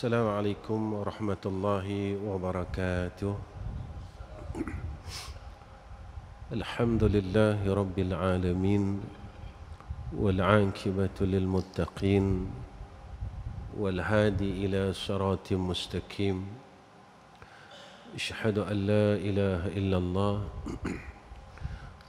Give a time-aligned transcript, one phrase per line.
[0.00, 1.88] السلام عليكم ورحمة الله
[2.24, 3.34] وبركاته.
[6.56, 8.84] الحمد لله رب العالمين
[10.16, 12.26] والعاقبة للمتقين
[13.76, 16.48] والهادي إلى صراط مستقيم.
[18.16, 20.36] أشهد أن لا إله إلا الله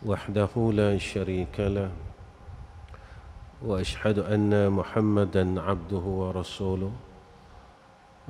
[0.07, 1.92] وحده لا شريك له
[3.60, 7.11] وأشهد أن محمدا عبده ورسوله.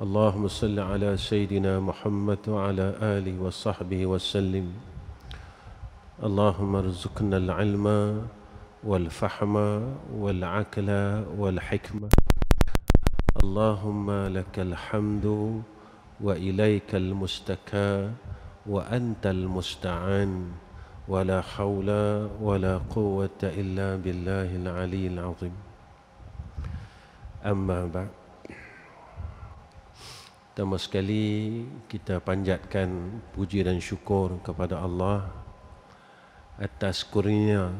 [0.02, 4.66] اللهم صل على سيدنا محمد وعلى آله وصحبه وسلم.
[6.22, 7.86] اللهم ارزقنا العلم
[8.84, 9.54] والفحم
[10.18, 10.90] والعقل
[11.38, 12.08] والحكمة.
[13.44, 15.26] اللهم لك الحمد
[16.20, 18.10] وإليك المستكى
[18.66, 20.50] وأنت المستعان.
[21.08, 21.90] ولا حول
[22.42, 25.54] ولا قوة إلا بالله العلي العظيم.
[27.46, 28.21] أما بعد.
[30.52, 32.92] Pertama sekali kita panjatkan
[33.32, 35.32] puji dan syukur kepada Allah
[36.60, 37.72] atas kurnia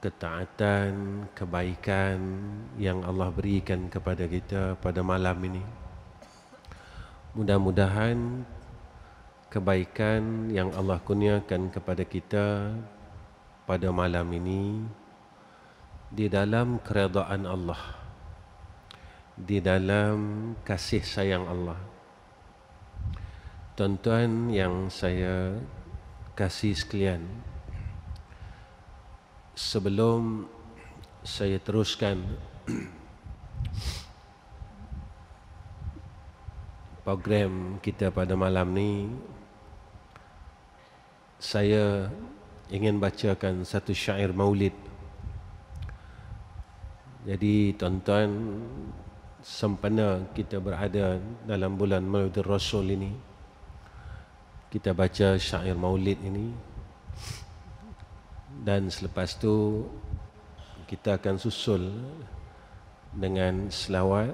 [0.00, 2.16] ketaatan, kebaikan
[2.80, 5.60] yang Allah berikan kepada kita pada malam ini.
[7.36, 8.48] Mudah-mudahan
[9.52, 12.72] kebaikan yang Allah kurniakan kepada kita
[13.68, 14.80] pada malam ini
[16.08, 18.01] di dalam keredaan Allah
[19.42, 21.80] di dalam kasih sayang Allah.
[23.74, 25.58] Tuan-tuan yang saya
[26.38, 27.26] kasih sekalian
[29.58, 30.46] sebelum
[31.26, 32.22] saya teruskan
[37.04, 39.10] program kita pada malam ni
[41.42, 42.06] saya
[42.70, 44.78] ingin bacakan satu syair maulid.
[47.26, 48.30] Jadi tuan-tuan
[49.42, 53.12] sempena kita berada dalam bulan Maulid Rasul ini.
[54.70, 56.48] Kita baca syair maulid ini.
[58.62, 59.84] Dan selepas tu
[60.88, 61.92] kita akan susul
[63.12, 64.32] dengan selawat.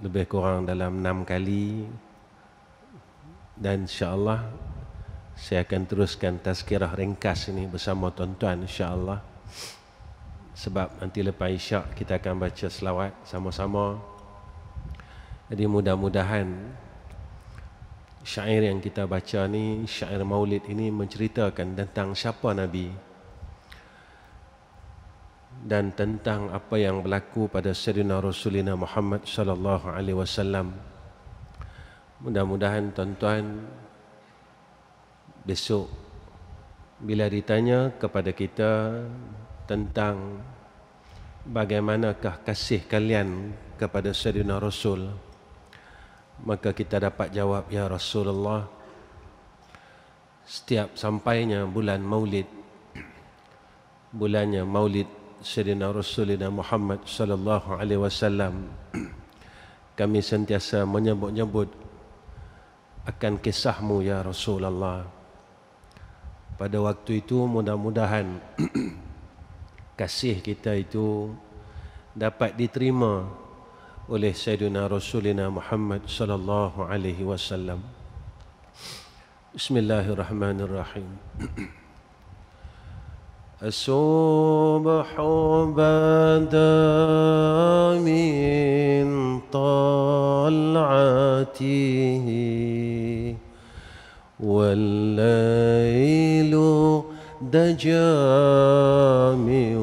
[0.00, 1.84] Lebih kurang dalam enam kali.
[3.58, 4.48] Dan insyaAllah
[5.36, 9.20] saya akan teruskan tazkirah ringkas ini bersama tuan-tuan insyaAllah
[10.54, 14.00] sebab nanti lepas isyak kita akan baca selawat sama-sama
[15.50, 16.46] jadi mudah-mudahan
[18.22, 23.10] syair yang kita baca ni syair maulid ini menceritakan tentang siapa Nabi
[25.60, 30.72] dan tentang apa yang berlaku pada Sayyidina Rasulina Muhammad sallallahu alaihi wasallam.
[32.24, 33.64] Mudah-mudahan tuan-tuan
[35.44, 35.88] besok
[37.00, 39.04] bila ditanya kepada kita
[39.70, 40.42] tentang
[41.46, 45.06] bagaimanakah kasih kalian kepada Sayyidina Rasul.
[46.42, 48.66] Maka kita dapat jawab ya Rasulullah
[50.42, 52.50] setiap sampainya bulan Maulid
[54.10, 55.06] bulannya Maulid
[55.38, 58.66] Sayyidina Rasulina Muhammad sallallahu alaihi wasallam
[59.94, 61.70] kami sentiasa menyebut-nyebut
[63.06, 65.06] akan kisahmu ya Rasulullah.
[66.58, 68.26] Pada waktu itu mudah-mudahan
[69.99, 71.31] kasih kita itu
[72.15, 73.27] dapat diterima
[74.11, 77.81] oleh Sayyidina Rasulina Muhammad sallallahu alaihi wasallam
[79.55, 81.07] Bismillahirrahmanirrahim
[83.63, 85.15] الصبح
[85.79, 86.75] بدا
[88.03, 89.05] من
[89.47, 90.85] طلعته
[94.39, 95.95] والليل
[97.40, 99.76] دجا من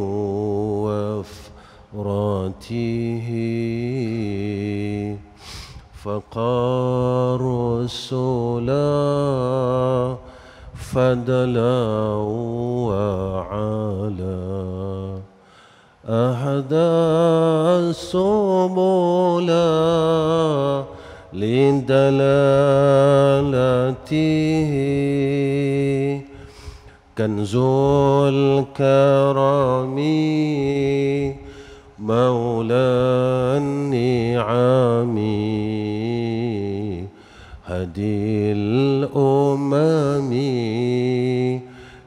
[1.97, 3.27] وفراته
[6.03, 7.41] فقار
[7.81, 8.97] السلام
[10.75, 11.85] فدلا
[12.87, 14.37] وعلا.
[16.05, 16.75] أهدى
[17.89, 19.49] السبل
[21.33, 22.37] لدلالته.
[27.17, 27.55] كنز
[28.29, 29.97] الكرم
[31.99, 32.87] مولى
[33.57, 35.17] النعم
[37.65, 40.33] هدي الأمم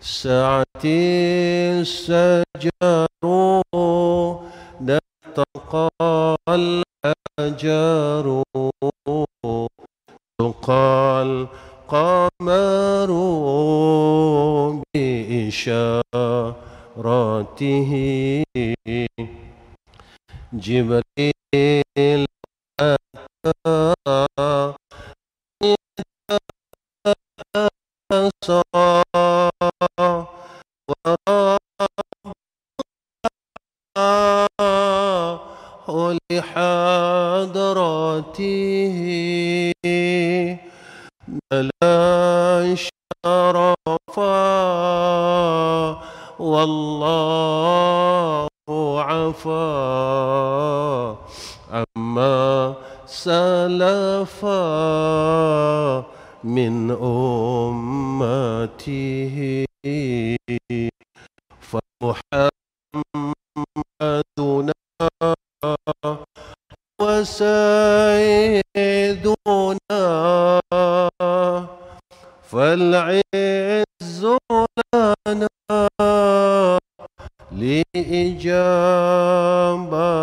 [0.00, 2.51] سعة السلام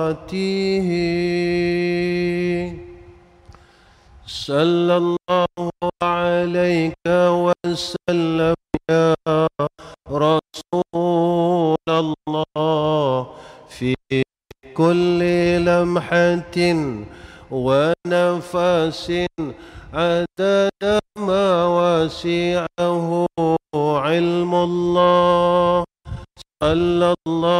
[0.10, 0.90] لإجابته
[4.28, 5.48] صلى الله
[6.04, 8.56] عليك وسلم
[8.90, 9.16] يا
[10.10, 13.28] رسول الله.
[13.70, 13.96] في
[14.74, 15.20] كل
[15.66, 16.58] لمحة
[17.52, 19.06] ونفس
[19.94, 21.48] عدد ما
[21.78, 23.26] وسعه
[23.76, 25.84] علم الله.
[26.64, 27.59] صلى الله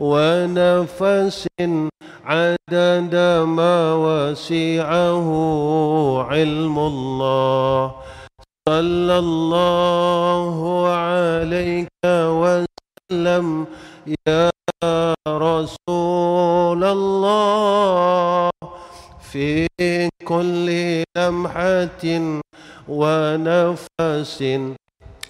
[0.00, 1.46] ونفس
[2.24, 3.14] عدد
[3.46, 5.28] ما وسعه
[6.30, 7.94] علم الله.
[8.68, 13.66] صلى الله عليك وسلم.
[14.28, 14.50] يا
[15.28, 18.50] رسول الله.
[19.32, 19.68] في
[20.24, 20.68] كل
[21.16, 22.04] لمحة
[22.88, 24.42] ونفس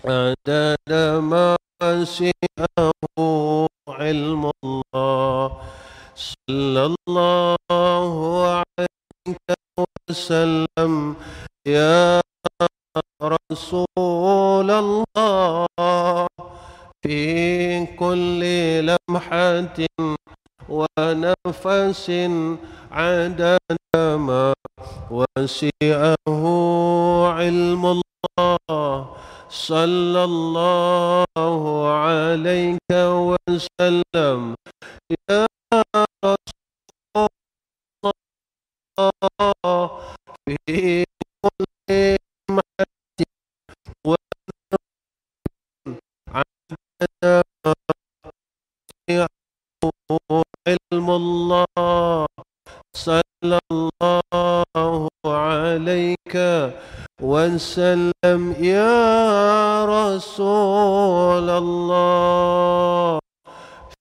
[0.04, 2.49] عدد ما وسعه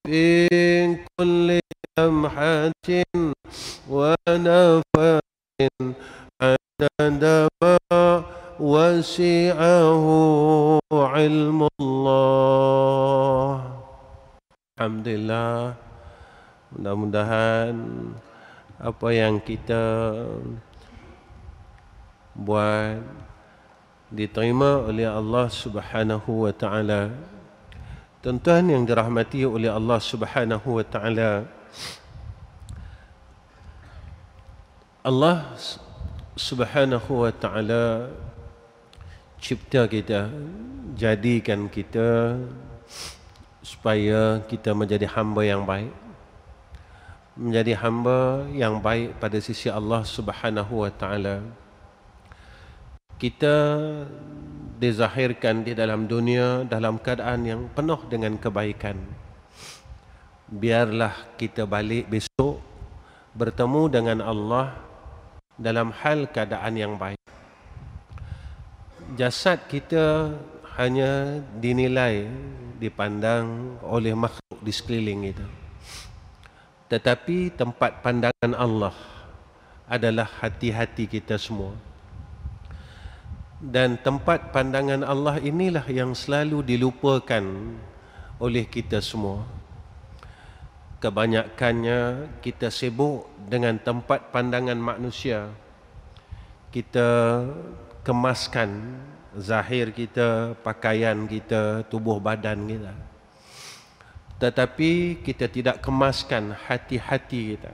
[0.08, 0.48] في
[1.18, 1.60] كل
[1.98, 2.88] لمحة
[3.90, 4.82] ونفس
[6.42, 7.24] عدد
[7.62, 7.78] ما
[8.60, 10.06] وسعه
[10.92, 13.74] علم الله
[14.74, 15.78] Alhamdulillah
[16.74, 17.78] Mudah-mudahan
[18.82, 20.18] Apa yang kita
[22.34, 23.06] Buat
[24.10, 27.14] Diterima oleh Allah subhanahu wa ta'ala
[28.19, 31.47] Tuan-tuan yang dirahmati oleh Allah subhanahu wa ta'ala
[35.07, 35.55] Allah
[36.35, 38.11] subhanahu wa ta'ala
[39.39, 40.27] Cipta kita
[40.99, 42.35] Jadikan kita
[43.69, 45.93] supaya kita menjadi hamba yang baik.
[47.39, 51.45] Menjadi hamba yang baik pada sisi Allah Subhanahu wa taala.
[53.21, 53.55] Kita
[54.79, 58.95] dizahirkan di dalam dunia dalam keadaan yang penuh dengan kebaikan
[60.47, 62.63] biarlah kita balik besok
[63.35, 64.79] bertemu dengan Allah
[65.59, 67.19] dalam hal keadaan yang baik
[69.19, 70.31] jasad kita
[70.79, 72.31] hanya dinilai
[72.79, 75.47] dipandang oleh makhluk di sekeliling itu.
[76.87, 78.95] Tetapi tempat pandangan Allah
[79.85, 81.75] adalah hati-hati kita semua.
[83.59, 87.43] Dan tempat pandangan Allah inilah yang selalu dilupakan
[88.39, 89.43] oleh kita semua.
[90.99, 95.47] kebanyakannya kita sibuk dengan tempat pandangan manusia.
[96.75, 97.39] Kita
[98.03, 98.99] kemaskan
[99.39, 102.91] zahir kita pakaian kita tubuh badan kita.
[104.43, 107.71] Tetapi kita tidak kemaskan hati-hati kita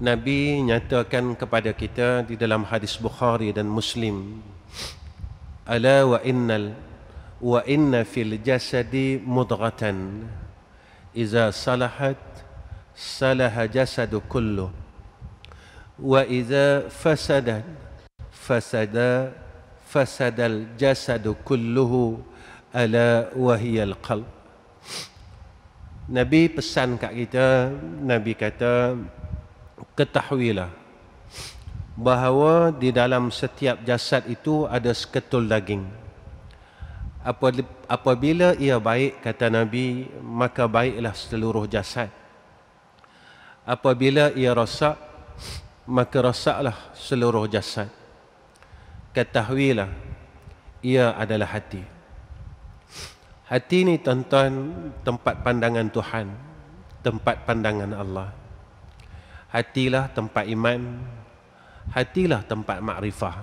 [0.00, 4.40] Nabi nyatakan kepada kita di dalam hadis Bukhari dan Muslim
[5.68, 6.72] ala wa innal
[7.42, 10.24] wa inna fil jasadi mudghatan
[11.12, 12.16] iza salahat
[12.96, 14.72] salaha jasadu kullu.
[16.00, 17.62] Wa iza fasadat
[18.32, 19.30] fasada
[19.86, 22.24] fasadal jasadu kulluhu
[22.72, 24.24] ala wa hiyal qalb.
[26.08, 27.70] Nabi pesan kat kita
[28.02, 28.98] Nabi kata
[29.98, 30.70] ketahuilah
[31.98, 35.84] bahawa di dalam setiap jasad itu ada seketul daging.
[37.86, 42.10] Apabila ia baik kata Nabi maka baiklah seluruh jasad.
[43.62, 44.98] Apabila ia rosak
[45.86, 47.86] maka rosaklah seluruh jasad.
[49.14, 49.92] Ketahuilah
[50.82, 51.84] ia adalah hati.
[53.46, 54.72] Hati ini tuan-tuan
[55.04, 56.26] tempat pandangan Tuhan
[57.04, 58.41] tempat pandangan Allah
[59.52, 60.80] hatilah tempat iman
[61.92, 63.36] hatilah tempat makrifah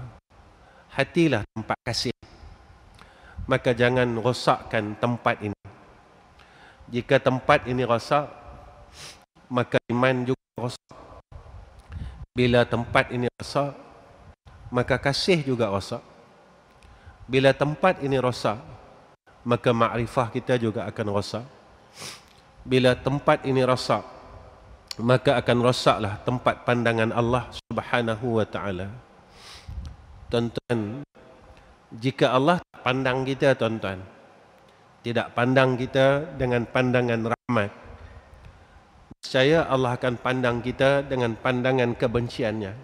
[0.90, 2.20] hatilah tempat kasih
[3.50, 5.58] maka jangan rosakkan tempat ini.
[6.94, 8.30] Jika tempat ini rosak,
[9.50, 10.94] maka iman juga rosak.
[12.38, 13.74] Bila tempat ini rosak,
[14.70, 16.06] maka kasih juga rosak.
[17.26, 18.62] Bila tempat ini rosak,
[19.42, 21.46] maka makrifah kita juga akan rosak.
[22.62, 24.06] Bila tempat ini rosak,
[25.00, 28.92] maka akan rosaklah tempat pandangan Allah Subhanahu wa taala.
[30.28, 31.02] Tonton
[31.90, 33.98] jika Allah pandang kita tuan-tuan
[35.02, 37.72] tidak pandang kita dengan pandangan rahmat
[39.26, 42.78] saya Allah akan pandang kita dengan pandangan kebenciannya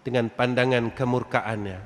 [0.00, 1.78] dengan pandangan kemurkaannya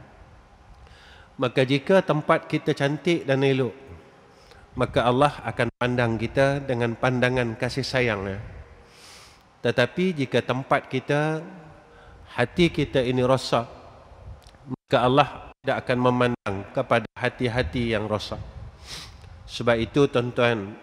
[1.43, 3.75] maka jika tempat kita cantik dan elok
[4.79, 8.58] maka Allah akan pandang kita dengan pandangan kasih sayangnya
[9.65, 11.43] tetapi jika tempat kita
[12.31, 13.67] hati kita ini rosak
[14.69, 15.29] maka Allah
[15.61, 18.41] tidak akan memandang kepada hati-hati yang rosak.
[19.45, 20.77] Sebab itu tuan-tuan,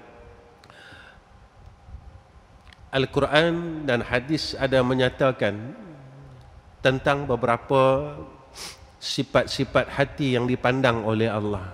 [2.94, 5.74] Al-Quran dan hadis ada menyatakan
[6.86, 8.13] tentang beberapa
[9.01, 11.74] sifat-sifat hati yang dipandang oleh Allah.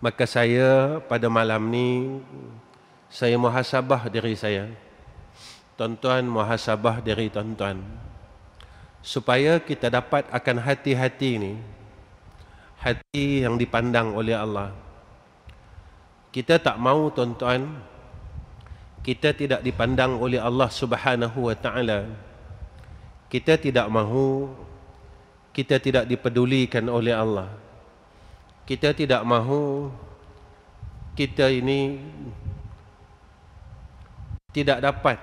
[0.00, 2.20] Maka saya pada malam ni
[3.08, 4.68] saya muhasabah diri saya.
[5.76, 7.84] Tuan-tuan muhasabah diri tuan-tuan.
[9.04, 11.54] Supaya kita dapat akan hati-hati ini
[12.80, 14.70] hati yang dipandang oleh Allah.
[16.30, 17.64] Kita tak mau tuan-tuan
[19.00, 22.10] kita tidak dipandang oleh Allah Subhanahu wa taala.
[23.30, 24.50] Kita tidak mahu
[25.54, 27.48] kita tidak dipedulikan oleh Allah.
[28.66, 29.90] Kita tidak mahu
[31.16, 32.02] kita ini
[34.52, 35.16] tidak dapat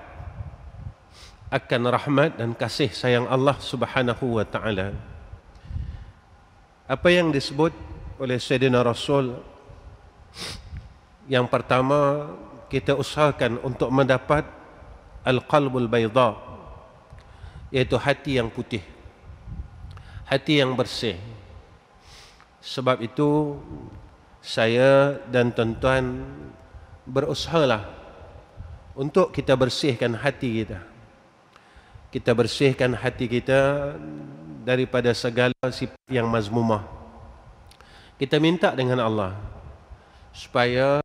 [1.54, 4.90] akan rahmat dan kasih sayang Allah Subhanahu wa taala.
[6.90, 7.70] Apa yang disebut
[8.18, 9.38] oleh Sayyidina Rasul
[11.30, 12.26] yang pertama
[12.66, 14.42] kita usahakan untuk mendapat
[15.22, 16.34] al-qalbul bayda
[17.70, 18.82] iaitu hati yang putih.
[20.26, 21.14] Hati yang bersih.
[22.58, 23.62] Sebab itu
[24.42, 26.18] saya dan tuan-tuan
[27.06, 27.86] berusahalah
[28.98, 30.93] untuk kita bersihkan hati kita
[32.14, 33.90] kita bersihkan hati kita
[34.62, 36.86] daripada segala sifat yang mazmumah.
[38.14, 39.34] Kita minta dengan Allah
[40.30, 41.02] supaya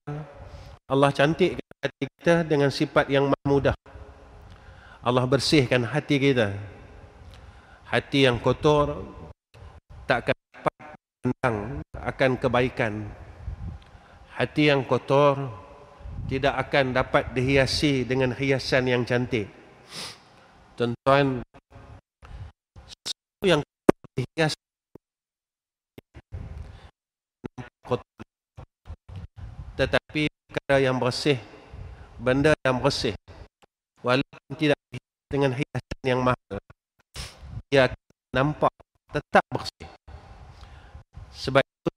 [0.85, 3.73] Allah cantikkan hati kita dengan sifat yang mahmudah.
[5.01, 6.53] Allah bersihkan hati kita.
[7.89, 9.01] Hati yang kotor
[10.05, 11.57] tak akan dapat pandang
[11.97, 12.93] akan kebaikan.
[14.37, 15.49] Hati yang kotor
[16.29, 19.58] tidak akan dapat dihiasi dengan hiasan yang cantik
[20.79, 21.43] tuan-tuan
[22.87, 23.59] sesuatu yang
[24.15, 24.55] dihias
[29.75, 31.35] tetapi perkara yang bersih
[32.15, 33.11] benda yang bersih
[33.99, 34.79] walaupun tidak
[35.27, 36.55] dengan hiasan yang mahal
[37.67, 37.91] dia
[38.31, 38.71] nampak
[39.13, 39.87] tetap bersih.
[41.35, 41.91] Sebab itu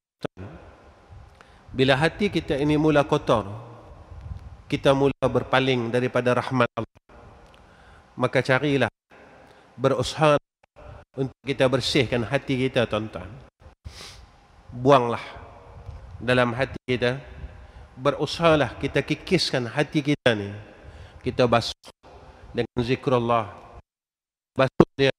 [1.70, 3.46] bila hati kita ini mula kotor
[4.66, 7.02] kita mula berpaling daripada rahmat Allah
[8.22, 8.92] maka carilah
[9.74, 10.38] berusaha
[11.18, 13.26] untuk kita bersihkan hati kita tuan-tuan
[14.70, 15.22] buanglah
[16.22, 17.18] dalam hati kita
[17.98, 20.50] berusahalah kita kikiskan hati kita ni.
[21.20, 21.76] Kita basuh
[22.50, 23.52] dengan zikrullah.
[24.56, 25.12] Basuh dia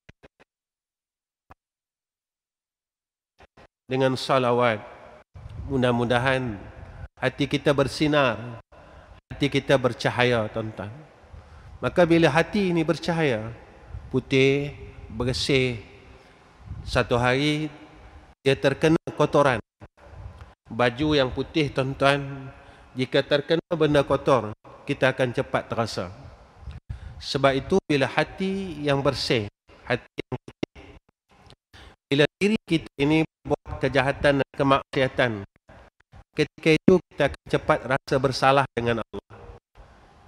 [3.87, 4.81] dengan salawat.
[5.69, 6.59] Mudah-mudahan
[7.17, 8.59] hati kita bersinar.
[9.31, 10.91] Hati kita bercahaya, tuan-tuan.
[11.83, 13.51] Maka bila hati ini bercahaya,
[14.07, 14.71] putih,
[15.11, 15.83] bersih,
[16.87, 17.67] satu hari
[18.39, 19.59] dia terkena kotoran.
[20.71, 22.47] Baju yang putih, tuan-tuan,
[22.95, 24.55] jika terkena benda kotor,
[24.87, 26.07] kita akan cepat terasa.
[27.19, 29.51] Sebab itu bila hati yang bersih,
[29.83, 30.55] hati yang putih,
[32.07, 35.31] bila diri kita ini buat kejahatan dan kemaksiatan,
[36.31, 39.35] ketika itu kita akan cepat rasa bersalah dengan Allah.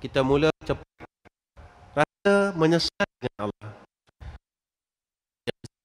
[0.03, 1.14] Kita mula cepat
[2.55, 3.69] menyesal dengan Allah.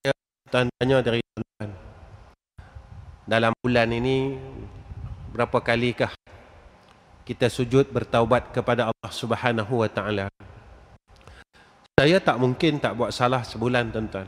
[0.00, 0.12] Saya
[0.50, 1.70] tanya dari tuan-tuan,
[3.26, 4.38] dalam bulan ini
[5.34, 6.14] berapa kalikah
[7.26, 10.26] kita sujud bertaubat kepada Allah Subhanahu wa taala.
[11.98, 14.26] Saya tak mungkin tak buat salah sebulan tuan-tuan.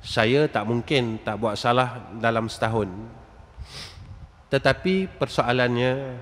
[0.00, 2.88] Saya tak mungkin tak buat salah dalam setahun.
[4.48, 6.16] Tetapi persoalannya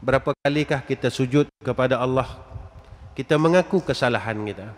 [0.00, 2.53] berapa kalikah kita sujud kepada Allah
[3.14, 4.74] kita mengaku kesalahan kita.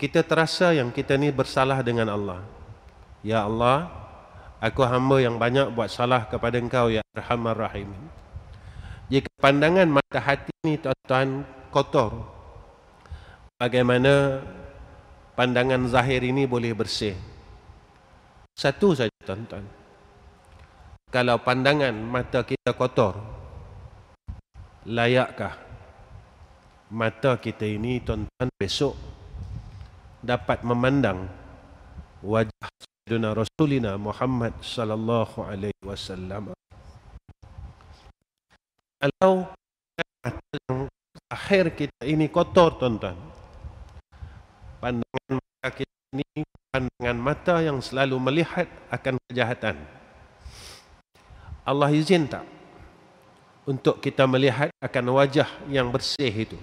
[0.00, 2.40] Kita terasa yang kita ni bersalah dengan Allah.
[3.20, 3.88] Ya Allah,
[4.58, 7.92] aku hamba yang banyak buat salah kepada Engkau ya Arhamar Rahim.
[9.12, 12.24] Jika pandangan mata hati ini tuan-tuan kotor,
[13.60, 14.40] bagaimana
[15.36, 17.14] pandangan zahir ini boleh bersih?
[18.56, 19.64] Satu saja tuan-tuan.
[21.12, 23.20] Kalau pandangan mata kita kotor,
[24.88, 25.63] layakkah
[26.94, 28.94] mata kita ini tuan-tuan besok
[30.22, 31.26] dapat memandang
[32.22, 36.54] wajah Sayyidina Rasulina Muhammad sallallahu alaihi wasallam.
[39.02, 39.50] Kalau
[40.24, 40.86] yang
[41.26, 43.18] akhir kita ini kotor tuan-tuan.
[44.78, 49.82] Pandangan mata kita ini pandangan mata yang selalu melihat akan kejahatan.
[51.66, 52.46] Allah izin tak
[53.66, 56.56] untuk kita melihat akan wajah yang bersih itu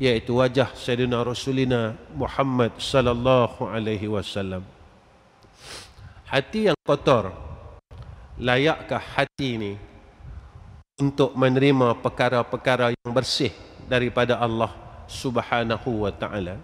[0.00, 4.64] yaitu wajah Sayyidina Rasulina Muhammad sallallahu alaihi wasallam
[6.24, 7.30] hati yang kotor
[8.40, 9.72] layakkah hati ini
[11.00, 13.52] untuk menerima perkara-perkara yang bersih
[13.88, 14.72] daripada Allah
[15.08, 16.60] Subhanahu wa taala.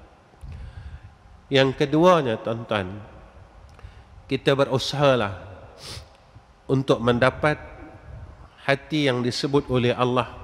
[1.49, 3.01] Yang keduanya tuan-tuan,
[4.29, 5.40] kita berusahalah
[6.68, 7.57] untuk mendapat
[8.68, 10.37] hati yang disebut oleh Allah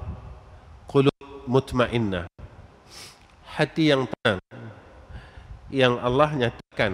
[0.89, 1.13] qulub
[1.45, 2.27] mutmainnah.
[3.53, 4.41] Hati yang tenang
[5.73, 6.93] yang Allah nyatakan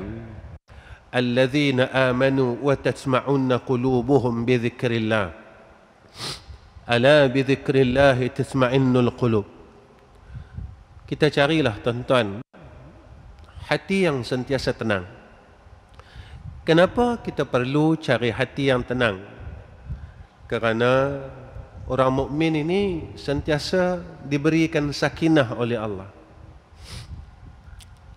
[1.15, 5.49] alladzina amanu wa tasma'unna qulubuhum bi dzikrillah
[6.89, 9.45] Ala bi dzikrillah tasma'innul qulub.
[11.05, 12.41] Kita carilah tuan-tuan
[13.69, 15.05] hati yang sentiasa tenang.
[16.65, 19.21] Kenapa kita perlu cari hati yang tenang?
[20.49, 21.21] Kerana
[21.85, 26.18] orang mukmin ini sentiasa diberikan sakinah oleh Allah.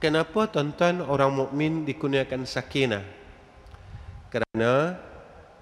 [0.02, 3.06] Kenapa tuan-tuan orang mukmin dikurniakan sakinah?
[4.34, 4.98] Kerana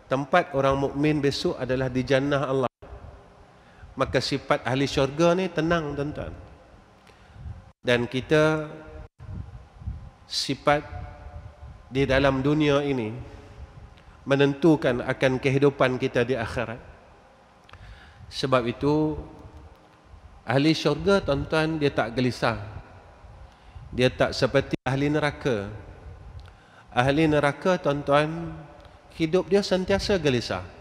[0.08, 2.72] tempat orang mukmin besok adalah di jannah Allah.
[4.00, 6.32] Maka sifat ahli syurga ni tenang tuan-tuan.
[7.84, 8.72] Dan kita
[10.24, 10.88] sifat
[11.92, 13.12] di dalam dunia ini
[14.24, 16.80] menentukan akan kehidupan kita di akhirat.
[18.32, 19.20] Sebab itu
[20.48, 22.79] ahli syurga tuan-tuan dia tak gelisah
[23.94, 25.70] dia tak seperti ahli neraka
[26.94, 28.54] ahli neraka tuan-tuan
[29.18, 30.80] hidup dia sentiasa gelisah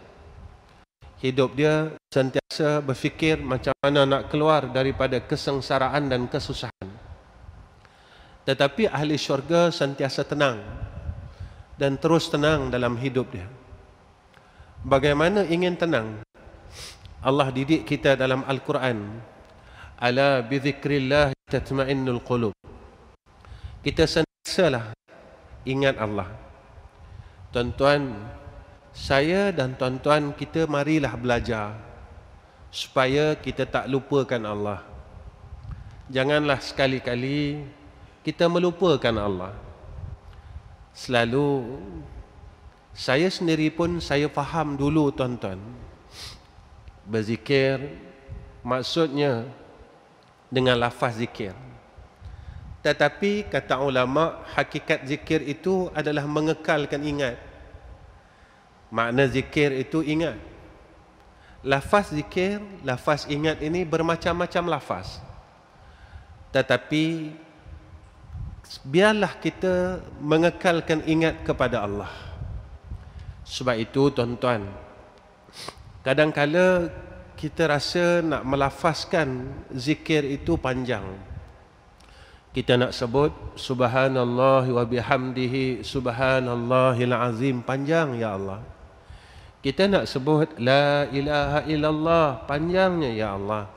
[1.18, 6.88] hidup dia sentiasa berfikir macam mana nak keluar daripada kesengsaraan dan kesusahan.
[8.46, 10.62] Tetapi ahli syurga sentiasa tenang
[11.76, 13.46] dan terus tenang dalam hidup dia.
[14.86, 16.22] Bagaimana ingin tenang?
[17.18, 19.20] Allah didik kita dalam Al-Quran.
[19.98, 22.54] Ala bi dzikrillah tatma'innul qulub.
[23.78, 24.90] Kita sentiasalah
[25.62, 26.26] ingat Allah.
[27.54, 28.10] Tuan-tuan,
[28.90, 31.78] saya dan tuan-tuan kita marilah belajar
[32.74, 34.82] supaya kita tak lupakan Allah.
[36.10, 37.62] Janganlah sekali-kali
[38.26, 39.54] kita melupakan Allah.
[40.90, 41.78] Selalu
[42.90, 45.62] saya sendiri pun saya faham dulu tuan-tuan.
[47.06, 47.78] Berzikir
[48.66, 49.46] maksudnya
[50.50, 51.54] dengan lafaz zikir.
[52.88, 57.36] Tetapi kata ulama hakikat zikir itu adalah mengekalkan ingat
[58.88, 60.36] Makna zikir itu ingat.
[61.58, 65.20] lafaz zikir, lafaz ingat ini bermacam-macam lafaz.
[66.54, 67.34] Tetapi
[68.86, 72.08] biarlah kita mengekalkan ingat kepada Allah.
[73.44, 74.64] Sebab itu tuan-tuan,
[76.00, 76.88] kadang-kala
[77.36, 81.04] kita rasa nak melafazkan zikir itu panjang.
[82.58, 87.62] Kita nak sebut subhanallah wa bihamdihi subhanallahil azim.
[87.62, 88.58] Panjang ya Allah.
[89.62, 92.42] Kita nak sebut La ilaha illallah.
[92.50, 93.70] Panjangnya Ya Allah.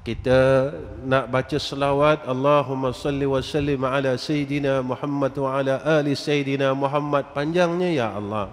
[0.00, 0.72] Kita
[1.04, 7.36] nak baca selawat Allahumma salli wa sallim ala Sayyidina Muhammad wa ala ali Sayyidina Muhammad.
[7.36, 8.48] Panjangnya Ya Allah.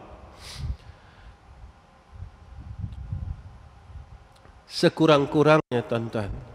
[4.67, 6.50] Sekurang-kurangnya tuan-tuan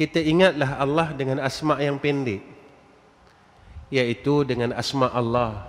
[0.00, 2.40] Kita ingatlah Allah dengan asma' yang pendek
[3.92, 5.68] Iaitu dengan asma' Allah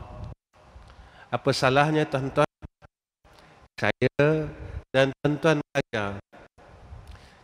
[1.27, 2.47] Apa salahnya tuan-tuan
[3.75, 4.47] saya
[4.93, 6.21] dan tuan-tuan belajar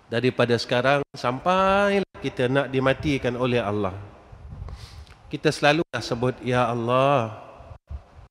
[0.06, 3.98] daripada sekarang sampai kita nak dimatikan oleh Allah.
[5.28, 7.42] Kita selalu dah sebut ya Allah.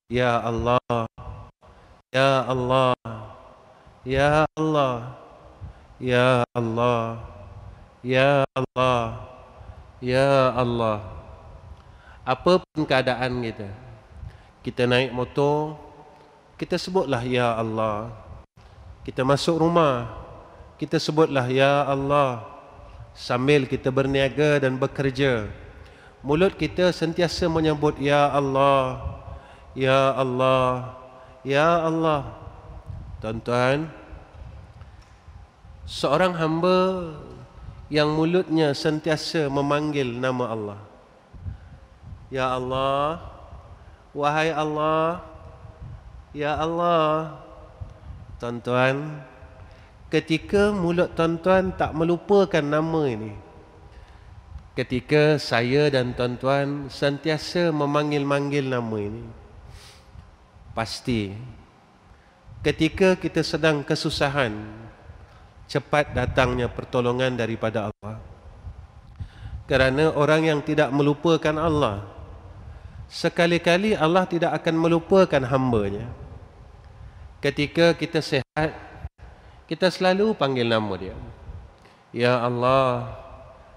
[0.08, 1.06] Ya Allah.
[2.14, 2.94] Ya Allah.
[4.06, 4.46] Ya Allah.
[4.46, 4.94] Ya Allah.
[5.98, 7.35] Ya Allah.
[8.06, 8.46] Ya
[10.54, 11.02] Allah.
[12.22, 13.66] Apa pun keadaan kita.
[14.62, 15.74] Kita naik motor,
[16.54, 18.14] kita sebutlah ya Allah.
[19.02, 20.26] Kita masuk rumah
[20.76, 22.44] kita sebutlah ya Allah.
[23.16, 25.48] Sambil kita berniaga dan bekerja
[26.20, 29.00] mulut kita sentiasa menyebut ya Allah.
[29.72, 30.92] Ya Allah.
[31.46, 32.36] Ya Allah.
[33.24, 33.88] Tuan-tuan
[35.88, 37.14] seorang hamba
[37.86, 40.80] yang mulutnya sentiasa memanggil nama Allah.
[42.26, 43.22] Ya Allah
[44.10, 45.22] wahai Allah
[46.36, 47.40] Ya Allah.
[48.36, 49.24] Tuan-tuan
[50.12, 53.32] Ketika mulut tuan-tuan tak melupakan nama ini
[54.76, 59.24] Ketika saya dan tuan-tuan Sentiasa memanggil-manggil nama ini
[60.76, 61.32] Pasti
[62.60, 64.52] Ketika kita sedang kesusahan
[65.66, 68.22] Cepat datangnya pertolongan daripada Allah.
[69.66, 72.16] Kerana orang yang tidak melupakan Allah
[73.06, 76.10] Sekali-kali Allah tidak akan melupakan hambanya.
[77.38, 78.74] Ketika kita sehat
[79.70, 81.14] kita selalu panggil nama dia.
[82.10, 83.14] Ya Allah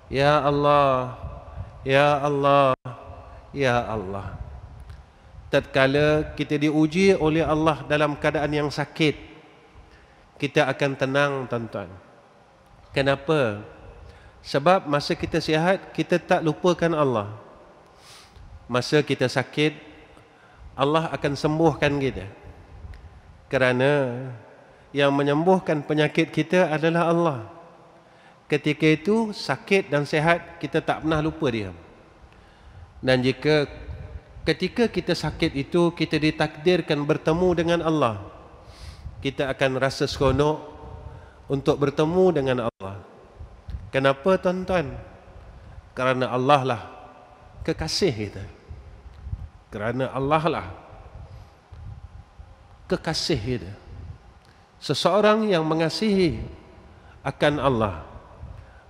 [0.10, 1.13] ya Allah
[1.86, 2.73] ya Allah
[3.54, 4.34] ya Allah.
[5.54, 9.29] Tatkala kita diuji oleh Allah dalam keadaan yang sakit
[10.39, 11.91] kita akan tenang tuan-tuan.
[12.95, 13.62] Kenapa?
[14.39, 17.28] Sebab masa kita sihat kita tak lupakan Allah.
[18.71, 19.75] Masa kita sakit
[20.80, 22.25] Allah akan sembuhkan kita.
[23.52, 24.23] Kerana
[24.95, 27.39] yang menyembuhkan penyakit kita adalah Allah.
[28.47, 31.69] Ketika itu sakit dan sehat kita tak pernah lupa dia.
[33.04, 33.69] Dan jika
[34.47, 38.38] ketika kita sakit itu kita ditakdirkan bertemu dengan Allah,
[39.19, 40.58] kita akan rasa seronok
[41.51, 42.95] untuk bertemu dengan Allah.
[43.89, 44.95] Kenapa tuan-tuan?
[45.97, 46.82] Kerana Allah lah
[47.67, 48.43] kekasih kita.
[49.69, 50.67] Kerana Allah lah
[52.89, 53.73] kekasih dia.
[54.82, 56.41] Seseorang yang mengasihi
[57.21, 58.01] akan Allah,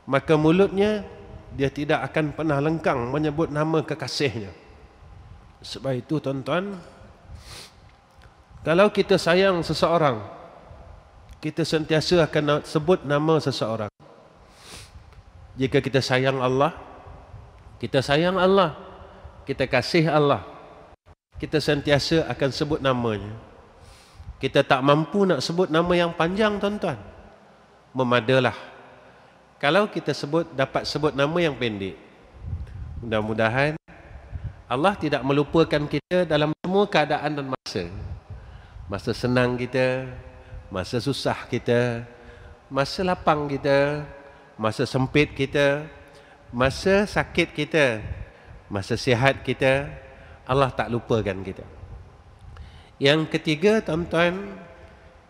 [0.07, 1.03] maka mulutnya
[1.57, 4.53] dia tidak akan pernah lengkang menyebut nama kekasihnya.
[5.59, 6.77] Sebab itu tuan-tuan,
[8.59, 10.19] kalau kita sayang seseorang,
[11.39, 13.91] kita sentiasa akan sebut nama seseorang.
[15.55, 16.75] Jika kita sayang Allah,
[17.79, 18.75] kita sayang Allah,
[19.47, 20.43] kita kasih Allah,
[21.39, 23.31] kita sentiasa akan sebut namanya.
[24.39, 26.99] Kita tak mampu nak sebut nama yang panjang tuan-tuan.
[27.91, 28.55] Memadalah.
[29.59, 31.99] Kalau kita sebut dapat sebut nama yang pendek.
[33.03, 33.75] Mudah-mudahan
[34.69, 37.87] Allah tidak melupakan kita dalam semua keadaan dan masa.
[38.89, 40.09] Masa senang kita,
[40.73, 42.01] masa susah kita,
[42.73, 44.01] masa lapang kita,
[44.57, 45.85] masa sempit kita,
[46.49, 48.01] masa sakit kita,
[48.65, 49.85] masa sihat kita,
[50.49, 51.61] Allah tak lupakan kita.
[52.99, 54.59] Yang ketiga tuan-tuan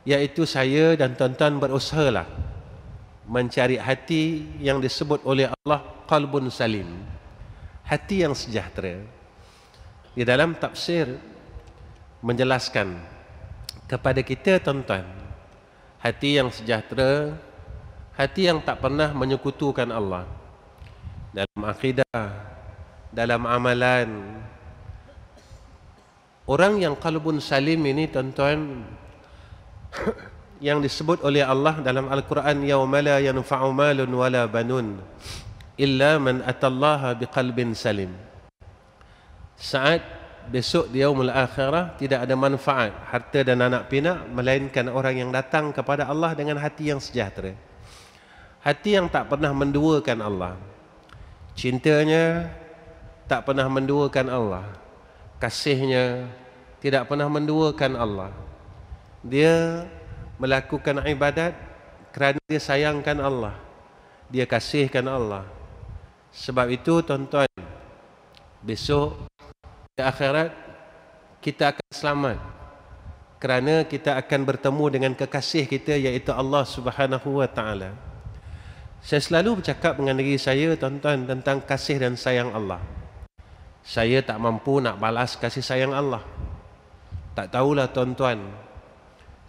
[0.01, 2.25] Iaitu saya dan tuan-tuan berusahalah
[3.29, 6.89] Mencari hati yang disebut oleh Allah Qalbun Salim
[7.85, 9.05] Hati yang sejahtera
[10.17, 11.13] Di dalam tafsir
[12.25, 13.18] Menjelaskan
[13.89, 15.03] Kepada kita tuan-tuan.
[15.97, 17.33] Hati yang sejahtera
[18.13, 20.29] Hati yang tak pernah menyekutukan Allah.
[21.33, 22.23] Dalam akidah
[23.09, 24.09] Dalam amalan.
[26.45, 28.85] Orang yang kalbun salim ini tuan-tuan
[30.65, 34.97] yang disebut oleh Allah dalam Al-Quran yauma la yanfa'u malun wala banun
[35.79, 38.11] illa man atallaha biqalbin salim.
[39.55, 40.03] Saat
[40.49, 45.69] besok di yaumul akhirah tidak ada manfaat harta dan anak pinak melainkan orang yang datang
[45.69, 47.53] kepada Allah dengan hati yang sejahtera.
[48.59, 50.53] Hati yang tak pernah menduakan Allah.
[51.53, 52.49] Cintanya
[53.29, 54.65] tak pernah menduakan Allah.
[55.39, 56.27] Kasihnya
[56.83, 58.31] tidak pernah menduakan Allah.
[59.23, 59.85] Dia
[60.41, 61.55] melakukan ibadat
[62.11, 63.55] kerana dia sayangkan Allah.
[64.27, 65.47] Dia kasihkan Allah.
[66.29, 67.49] Sebab itu tuan-tuan,
[68.61, 69.29] besok
[70.03, 70.51] akhirat
[71.43, 72.37] kita akan selamat
[73.39, 77.95] kerana kita akan bertemu dengan kekasih kita iaitu Allah Subhanahu wa taala.
[78.99, 82.83] Saya selalu bercakap dengan diri saya tuan-tuan tentang kasih dan sayang Allah.
[83.79, 86.19] Saya tak mampu nak balas kasih sayang Allah.
[87.31, 88.43] Tak tahulah tuan-tuan,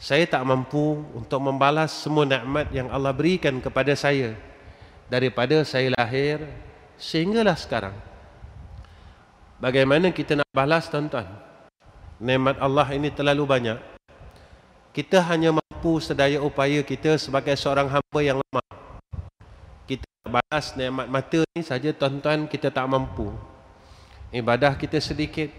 [0.01, 4.33] saya tak mampu untuk membalas semua nikmat yang Allah berikan kepada saya
[5.13, 6.41] daripada saya lahir
[6.97, 8.10] sehinggalah sekarang.
[9.61, 11.29] Bagaimana kita nak balas tuan-tuan?
[12.17, 13.79] Nikmat Allah ini terlalu banyak.
[14.97, 18.69] Kita hanya mampu sedaya upaya kita sebagai seorang hamba yang lemah.
[19.85, 23.31] Kita balas nikmat mata ini saja tuan-tuan kita tak mampu.
[24.33, 25.53] Ibadah kita sedikit.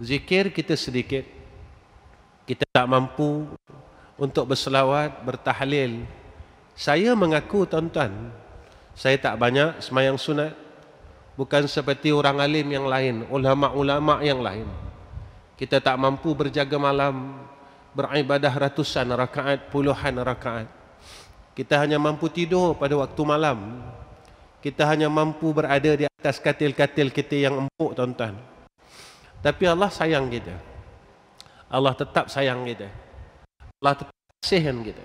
[0.00, 1.40] Zikir kita sedikit
[2.50, 3.46] kita tak mampu
[4.18, 6.02] untuk berselawat, bertahlil.
[6.74, 8.10] Saya mengaku tuan-tuan,
[8.98, 10.50] saya tak banyak semayang sunat.
[11.38, 14.66] Bukan seperti orang alim yang lain, ulama-ulama yang lain.
[15.54, 17.36] Kita tak mampu berjaga malam,
[17.92, 20.68] beribadah ratusan rakaat, puluhan rakaat.
[21.52, 23.84] Kita hanya mampu tidur pada waktu malam.
[24.60, 28.36] Kita hanya mampu berada di atas katil-katil kita yang empuk tuan-tuan.
[29.40, 30.52] Tapi Allah sayang kita.
[31.72, 32.88] Allah tetap sayang kita.
[33.80, 35.04] Allah tetap kasihan kita.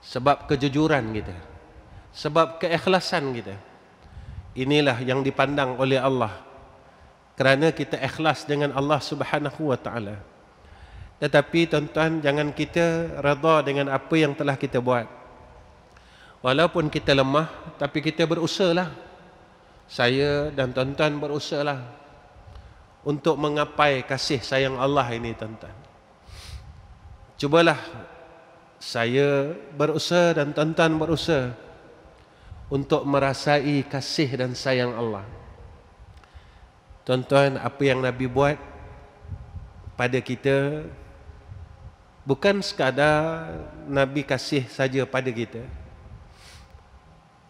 [0.00, 1.36] Sebab kejujuran kita.
[2.16, 3.54] Sebab keikhlasan kita.
[4.56, 6.32] Inilah yang dipandang oleh Allah.
[7.36, 10.16] Kerana kita ikhlas dengan Allah subhanahu wa ta'ala.
[11.20, 15.04] Tetapi tuan-tuan jangan kita reda dengan apa yang telah kita buat.
[16.40, 18.88] Walaupun kita lemah tapi kita berusahalah.
[19.86, 21.78] Saya dan tuan-tuan berusahalah
[23.06, 25.76] untuk mengapai kasih sayang Allah ini tuan-tuan.
[27.36, 27.78] Cubalah
[28.80, 31.65] saya berusaha dan tuan-tuan berusaha
[32.66, 35.22] untuk merasai kasih dan sayang Allah.
[37.06, 38.58] Tuan-tuan, apa yang Nabi buat
[39.94, 40.82] pada kita
[42.26, 43.54] bukan sekadar
[43.86, 45.62] Nabi kasih saja pada kita.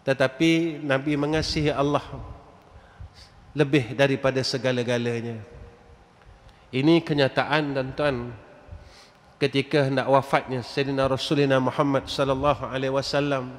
[0.05, 2.05] Tetapi Nabi mengasihi Allah
[3.57, 5.41] lebih daripada segala-galanya.
[6.71, 8.31] Ini kenyataan dan tuan
[9.41, 13.57] ketika hendak wafatnya Sayyidina Rasulina Muhammad sallallahu alaihi wasallam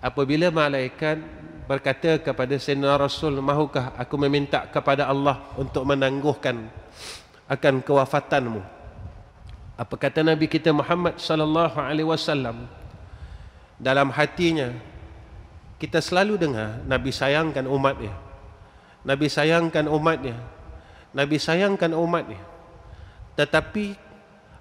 [0.00, 1.20] apabila malaikat
[1.68, 6.66] berkata kepada Sayyidina Rasul mahukah aku meminta kepada Allah untuk menangguhkan
[7.46, 8.60] akan kewafatanmu
[9.78, 12.66] apa kata Nabi kita Muhammad sallallahu alaihi wasallam
[13.78, 14.74] dalam hatinya
[15.78, 18.30] kita selalu dengar Nabi sayangkan umatnya
[19.00, 20.36] Nabi sayangkan umatnya.
[21.16, 22.40] Nabi sayangkan umatnya.
[23.34, 23.96] Tetapi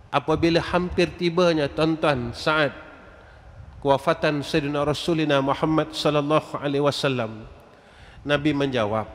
[0.10, 2.72] apabila hampir tibanya tuan-tuan saat
[3.80, 7.48] kewafatan Sayyidina Rasulina Muhammad sallallahu alaihi wasallam.
[8.28, 9.08] Nabi menjawab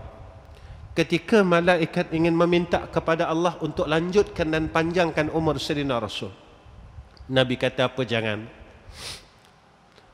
[0.94, 6.32] ketika malaikat ingin meminta kepada Allah untuk lanjutkan dan panjangkan umur Sayyidina Rasul.
[7.28, 8.46] Nabi kata apa jangan?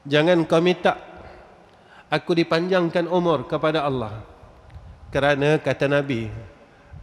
[0.08, 0.96] Jangan kau minta
[2.08, 4.24] aku dipanjangkan umur kepada Allah.
[5.10, 6.30] Kerana kata Nabi,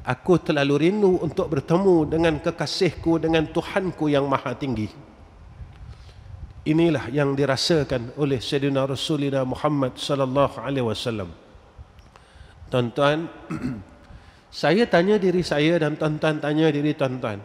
[0.02, 4.90] aku terlalu rindu untuk bertemu dengan kekasihku dengan Tuhanku yang maha tinggi.
[6.68, 11.32] Inilah yang dirasakan oleh Sayyidina Rasulullah Muhammad sallallahu alaihi wasallam.
[12.68, 13.32] Tuan-tuan,
[14.52, 17.40] saya tanya diri saya dan tuan-tuan tanya diri tuan-tuan.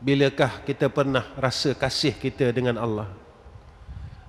[0.00, 3.12] Bilakah kita pernah rasa kasih kita dengan Allah?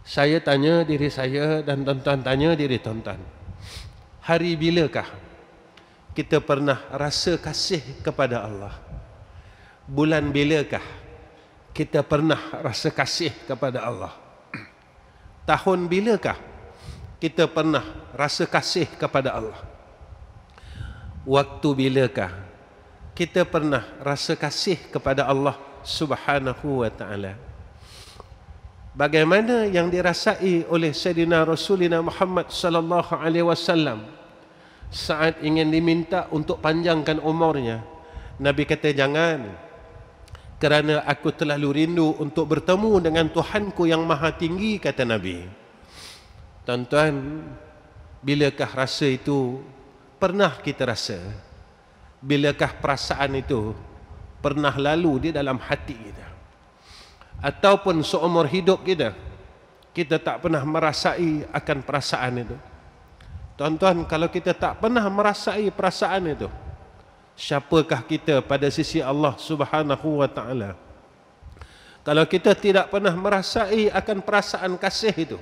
[0.03, 3.37] Saya tanya diri saya dan tuan-tuan tanya diri tuan-tuan
[4.27, 5.07] hari bilakah
[6.11, 8.75] kita pernah rasa kasih kepada Allah?
[9.87, 10.83] Bulan bilakah
[11.77, 14.17] kita pernah rasa kasih kepada Allah?
[15.45, 16.33] Tahun bilakah
[17.21, 17.85] kita pernah
[18.17, 19.61] rasa kasih kepada Allah?
[21.21, 22.33] Waktu bilakah
[23.13, 25.53] kita pernah rasa kasih kepada Allah
[25.85, 27.37] Subhanahu wa taala?
[28.97, 34.09] Bagaimana yang dirasai oleh Sayyidina Rasulina Muhammad sallallahu alaihi wasallam
[34.89, 37.85] saat ingin diminta untuk panjangkan umurnya
[38.41, 39.66] Nabi kata jangan
[40.57, 45.45] kerana aku terlalu rindu untuk bertemu dengan Tuhanku yang maha tinggi kata Nabi.
[46.65, 47.45] Tuan-tuan
[48.25, 49.61] bilakah rasa itu?
[50.17, 51.21] Pernah kita rasa?
[52.17, 53.77] Bilakah perasaan itu
[54.41, 56.27] pernah lalu di dalam hati kita?
[57.37, 59.13] Ataupun seumur hidup kita
[59.93, 62.57] kita tak pernah merasai akan perasaan itu.
[63.57, 66.49] Tuan-tuan kalau kita tak pernah merasai perasaan itu
[67.37, 70.73] siapakah kita pada sisi Allah Subhanahu wa taala?
[72.01, 75.39] Kalau kita tidak pernah merasai akan perasaan kasih itu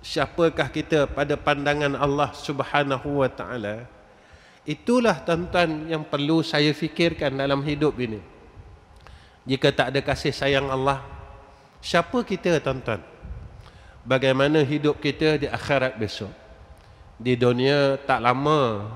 [0.00, 3.84] siapakah kita pada pandangan Allah Subhanahu wa taala?
[4.64, 8.22] Itulah tuan-tuan yang perlu saya fikirkan dalam hidup ini.
[9.42, 11.02] Jika tak ada kasih sayang Allah
[11.82, 13.02] siapa kita tuan-tuan?
[14.06, 16.30] Bagaimana hidup kita di akhirat besok?
[17.18, 18.86] Di dunia tak lama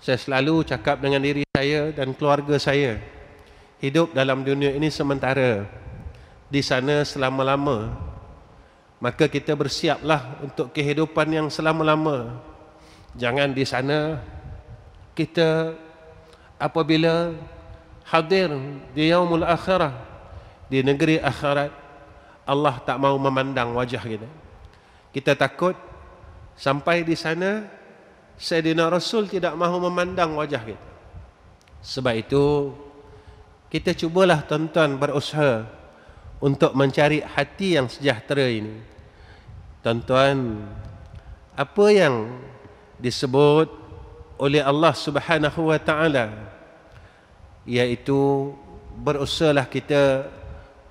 [0.00, 2.96] saya selalu cakap dengan diri saya dan keluarga saya.
[3.84, 5.68] Hidup dalam dunia ini sementara.
[6.48, 7.92] Di sana selama-lama.
[9.00, 12.40] Maka kita bersiaplah untuk kehidupan yang selama-lama.
[13.16, 14.20] Jangan di sana
[15.12, 15.76] kita
[16.56, 17.36] apabila
[18.08, 18.52] hadir
[18.96, 19.92] di yaumul akhirah
[20.68, 21.72] di negeri akhirat
[22.48, 24.28] Allah tak mau memandang wajah kita.
[25.12, 25.76] Kita takut
[26.56, 27.79] sampai di sana
[28.40, 30.88] Sayyidina Rasul tidak mahu memandang wajah kita.
[31.84, 32.72] Sebab itu,
[33.68, 35.68] kita cubalah tuan-tuan berusaha
[36.40, 38.80] untuk mencari hati yang sejahtera ini.
[39.84, 40.64] Tuan-tuan,
[41.52, 42.40] apa yang
[42.96, 43.68] disebut
[44.40, 46.32] oleh Allah Subhanahu wa taala
[47.68, 48.52] iaitu
[48.96, 50.32] berusahalah kita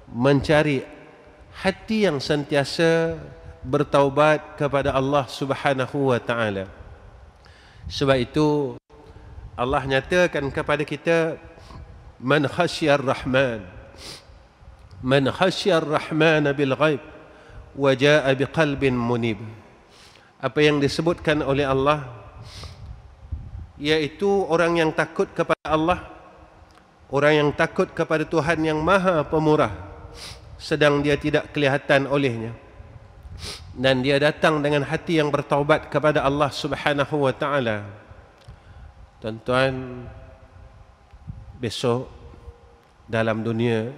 [0.05, 0.85] mencari
[1.53, 3.17] hati yang sentiasa
[3.65, 6.78] bertaubat kepada Allah Subhanahu wa taala.
[7.89, 8.77] Sebab itu
[9.57, 11.41] Allah nyatakan kepada kita
[12.21, 13.65] man khasyar rahman
[15.01, 17.01] man khasyar rahman bil ghaib
[17.73, 19.41] wa jaa biqalbin munib.
[20.37, 22.05] Apa yang disebutkan oleh Allah
[23.81, 25.99] yaitu orang yang takut kepada Allah
[27.09, 29.71] orang yang takut kepada Tuhan yang maha pemurah
[30.59, 32.51] sedang dia tidak kelihatan olehnya
[33.79, 37.87] dan dia datang dengan hati yang bertaubat kepada Allah Subhanahu wa taala.
[39.23, 40.03] Tuan-tuan,
[41.63, 42.11] besok
[43.07, 43.95] dalam dunia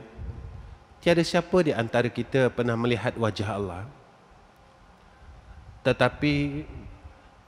[1.01, 3.83] tiada siapa di antara kita pernah melihat wajah Allah.
[5.81, 6.61] Tetapi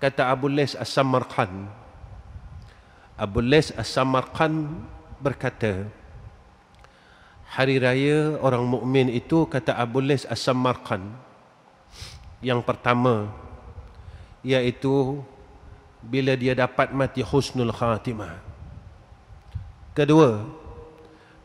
[0.02, 1.70] kata Abu Les As-Samarqand
[3.14, 4.74] Abu Les As-Samarqand
[5.22, 5.86] berkata
[7.54, 11.33] Hari raya orang mukmin itu kata Abu Les As-Samarqand
[12.44, 13.32] yang pertama
[14.44, 15.24] iaitu
[16.04, 18.36] bila dia dapat mati husnul khatimah.
[19.96, 20.44] Kedua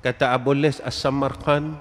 [0.03, 1.79] kata Abu Lis As-Samarqand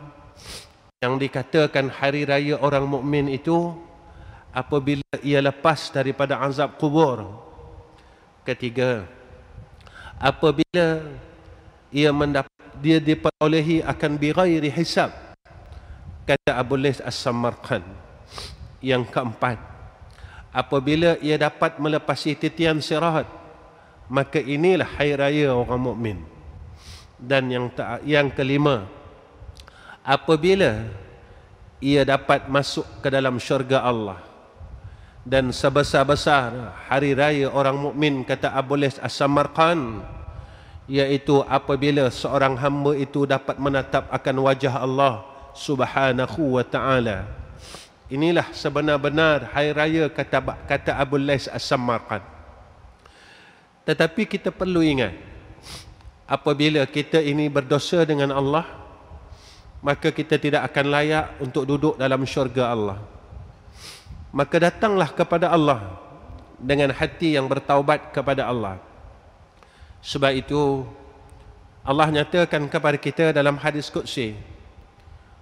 [1.02, 3.74] yang dikatakan hari raya orang mukmin itu
[4.54, 7.26] apabila ia lepas daripada azab kubur.
[8.46, 9.10] Ketiga
[10.22, 11.02] apabila
[11.90, 15.10] ia mendapat dia diperolehi akan bighairi hisab
[16.30, 17.97] kata Abu Lis As-Samarqand
[18.84, 19.60] yang keempat.
[20.54, 23.28] Apabila ia dapat melepasi titian sirat
[24.08, 26.18] maka inilah hari raya orang mukmin.
[27.18, 28.86] Dan yang ta- yang kelima
[30.08, 30.88] apabila
[31.84, 34.24] ia dapat masuk ke dalam syurga Allah
[35.28, 40.00] dan sebesar-besar hari raya orang mukmin kata Abu Les As-Samarqand
[40.88, 47.28] iaitu apabila seorang hamba itu dapat menatap akan wajah Allah Subhanahu wa taala
[48.08, 52.24] Inilah sebenar-benar hari raya kata kata Abu Lais As-Samarqand.
[53.84, 55.12] Tetapi kita perlu ingat
[56.24, 58.64] apabila kita ini berdosa dengan Allah
[59.84, 62.98] maka kita tidak akan layak untuk duduk dalam syurga Allah.
[64.32, 66.00] Maka datanglah kepada Allah
[66.58, 68.80] dengan hati yang bertaubat kepada Allah.
[70.00, 70.88] Sebab itu
[71.84, 74.36] Allah nyatakan kepada kita dalam hadis qudsi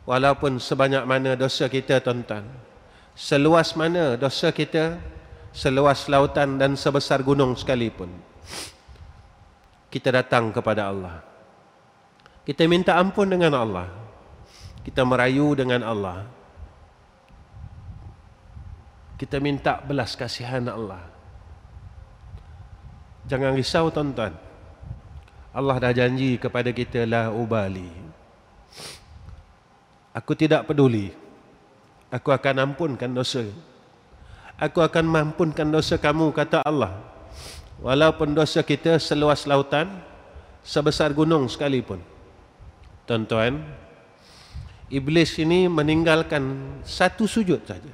[0.06, 2.46] walaupun sebanyak mana dosa kita tuan-tuan.
[3.18, 5.02] Seluas mana dosa kita
[5.56, 8.12] seluas lautan dan sebesar gunung sekalipun
[9.96, 11.24] kita datang kepada Allah.
[12.44, 13.88] Kita minta ampun dengan Allah.
[14.84, 16.28] Kita merayu dengan Allah.
[19.16, 21.00] Kita minta belas kasihan Allah.
[23.32, 24.36] Jangan risau tuan-tuan.
[25.56, 28.05] Allah dah janji kepada kita la ubali
[30.16, 31.12] Aku tidak peduli.
[32.08, 33.44] Aku akan ampunkan dosa.
[34.56, 36.96] Aku akan mampunkan dosa kamu, kata Allah.
[37.84, 39.92] Walaupun dosa kita seluas lautan,
[40.64, 42.00] sebesar gunung sekalipun.
[43.04, 43.60] Tuan-tuan,
[44.88, 47.92] iblis ini meninggalkan satu sujud saja.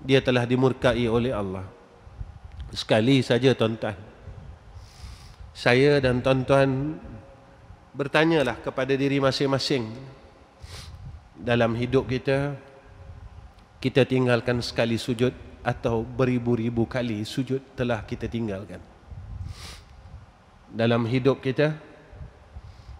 [0.00, 1.68] Dia telah dimurkai oleh Allah.
[2.72, 3.96] Sekali saja tuan-tuan.
[5.52, 6.96] Saya dan tuan-tuan
[7.92, 10.16] bertanyalah kepada diri masing-masing
[11.38, 12.58] dalam hidup kita
[13.78, 15.30] kita tinggalkan sekali sujud
[15.62, 18.82] atau beribu-ribu kali sujud telah kita tinggalkan.
[20.68, 21.78] Dalam hidup kita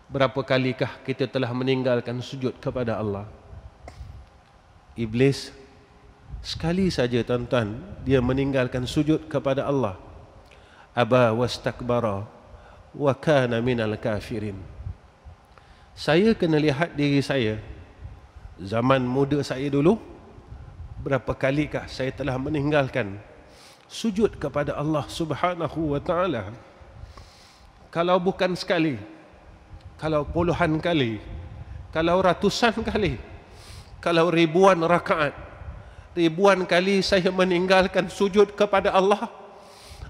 [0.09, 3.27] berapa kalikah kita telah meninggalkan sujud kepada Allah?
[4.95, 5.51] Iblis
[6.39, 7.75] sekali saja tuan-tuan
[8.07, 9.99] dia meninggalkan sujud kepada Allah.
[10.95, 12.27] Aba wastakbara
[12.95, 14.59] wa kana minal kafirin.
[15.99, 17.59] Saya kena lihat diri saya
[18.59, 19.99] zaman muda saya dulu
[21.03, 23.19] berapa kalikah saya telah meninggalkan
[23.87, 26.51] sujud kepada Allah Subhanahu wa taala?
[27.89, 29.01] Kalau bukan sekali
[29.97, 31.23] kalau puluhan kali
[31.91, 33.17] kalau ratusan kali
[33.99, 35.33] kalau ribuan rakaat
[36.13, 39.27] ribuan kali saya meninggalkan sujud kepada Allah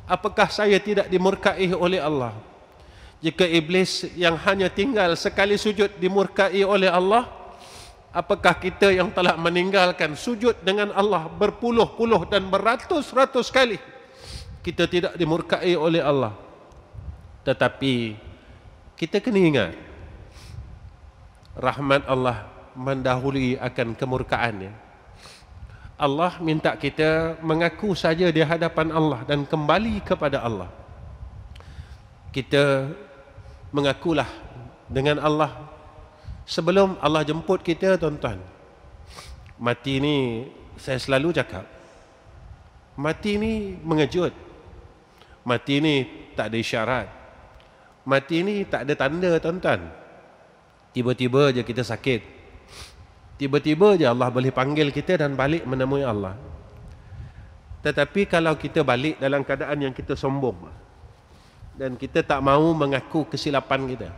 [0.09, 2.33] apakah saya tidak dimurkai oleh Allah?
[3.21, 7.29] Jika iblis yang hanya tinggal sekali sujud dimurkai oleh Allah,
[8.13, 13.77] apakah kita yang telah meninggalkan sujud dengan Allah berpuluh-puluh dan beratus-ratus kali
[14.65, 16.35] kita tidak dimurkai oleh Allah?
[17.45, 18.17] Tetapi
[18.99, 19.73] kita kena ingat
[21.59, 22.47] rahmat Allah
[22.79, 24.73] mendahului akan kemurkaannya.
[25.99, 30.71] Allah minta kita mengaku saja di hadapan Allah dan kembali kepada Allah.
[32.31, 32.87] Kita
[33.75, 34.31] mengakulah
[34.87, 35.68] dengan Allah
[36.49, 38.41] sebelum Allah jemput kita tuan-tuan.
[39.61, 40.49] Mati ni
[40.81, 41.79] saya selalu cakap
[42.99, 44.35] mati ni mengejut.
[45.47, 45.95] Mati ni
[46.35, 47.07] tak ada isyarat.
[48.03, 49.81] Mati ni tak ada tanda tuan-tuan.
[50.91, 52.21] Tiba-tiba je kita sakit.
[53.39, 56.35] Tiba-tiba je Allah boleh panggil kita dan balik menemui Allah.
[57.87, 60.67] Tetapi kalau kita balik dalam keadaan yang kita sombong
[61.79, 64.11] dan kita tak mahu mengaku kesilapan kita.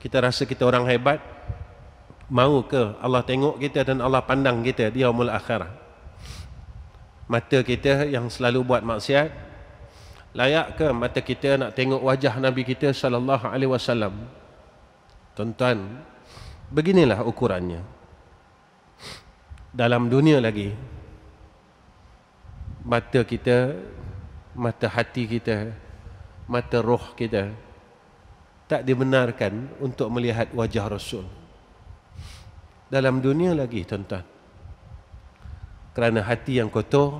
[0.00, 1.20] Kita rasa kita orang hebat.
[2.30, 5.68] Mau ke Allah tengok kita dan Allah pandang kita di yaumul akhirah.
[7.28, 9.50] Mata kita yang selalu buat maksiat
[10.30, 14.14] layak ke mata kita nak tengok wajah Nabi kita sallallahu alaihi wasallam?
[15.34, 16.02] Tuan-tuan,
[16.70, 17.82] beginilah ukurannya.
[19.70, 20.74] Dalam dunia lagi
[22.82, 23.76] mata kita
[24.56, 25.70] mata hati kita
[26.50, 27.54] mata roh kita
[28.70, 31.26] tak dibenarkan untuk melihat wajah Rasul.
[32.86, 34.22] Dalam dunia lagi tuan-tuan.
[35.90, 37.18] Kerana hati yang kotor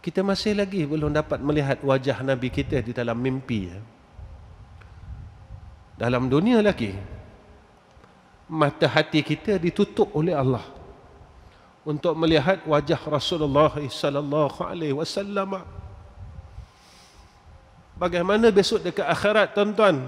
[0.00, 3.68] kita masih lagi belum dapat melihat wajah Nabi kita di dalam mimpi.
[3.68, 3.80] Ya.
[6.00, 6.96] Dalam dunia lagi
[8.48, 10.64] mata hati kita ditutup oleh Allah
[11.84, 15.60] untuk melihat wajah Rasulullah sallallahu alaihi wasallam.
[17.98, 20.06] Bagaimana besok dekat akhirat tuan-tuan?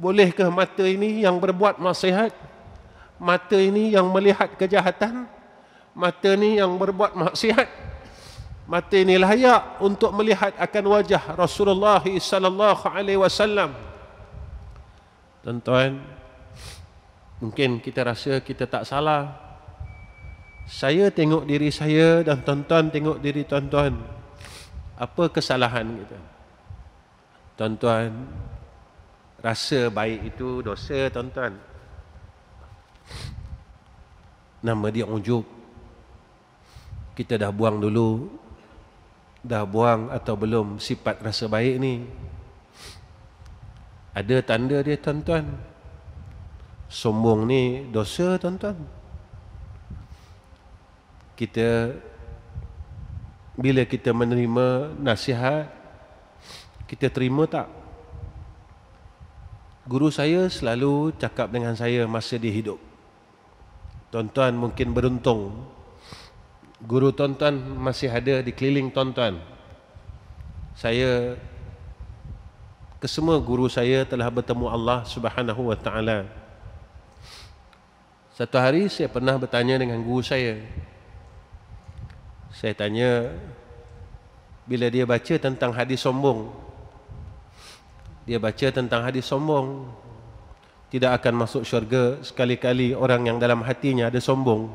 [0.00, 2.32] Bolehkah mata ini yang berbuat maksiat?
[3.20, 5.28] Mata ini yang melihat kejahatan?
[5.92, 7.68] Mata ini yang berbuat maksiat?
[8.64, 13.76] Mata ini layak untuk melihat akan wajah Rasulullah sallallahu alaihi wasallam.
[15.44, 16.00] Tuan-tuan,
[17.44, 19.36] mungkin kita rasa kita tak salah.
[20.64, 24.21] Saya tengok diri saya dan tuan-tuan tengok diri tuan-tuan
[25.02, 26.18] apa kesalahan kita?
[27.58, 28.14] Tuan-tuan
[29.42, 31.58] rasa baik itu dosa tuan-tuan.
[34.62, 35.42] Nama dia ujub.
[37.18, 38.30] Kita dah buang dulu.
[39.42, 42.06] Dah buang atau belum sifat rasa baik ni?
[44.14, 45.50] Ada tanda dia tuan-tuan?
[46.86, 48.78] Sombong ni dosa tuan-tuan.
[51.34, 51.90] Kita
[53.52, 55.68] bila kita menerima nasihat
[56.88, 57.68] kita terima tak?
[59.88, 62.78] Guru saya selalu cakap dengan saya masa dia hidup.
[64.12, 65.68] Tuan-tuan mungkin beruntung.
[66.84, 69.40] Guru tuan-tuan masih ada di keliling tuan-tuan.
[70.76, 71.36] Saya
[73.00, 76.28] kesemua guru saya telah bertemu Allah Subhanahu wa taala.
[78.32, 80.60] Satu hari saya pernah bertanya dengan guru saya
[82.52, 83.32] saya tanya
[84.68, 86.52] bila dia baca tentang hadis sombong
[88.28, 89.90] dia baca tentang hadis sombong
[90.92, 94.70] tidak akan masuk syurga sekali-kali orang yang dalam hatinya ada sombong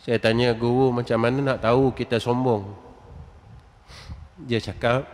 [0.00, 2.72] saya tanya guru macam mana nak tahu kita sombong
[4.46, 5.04] dia cakap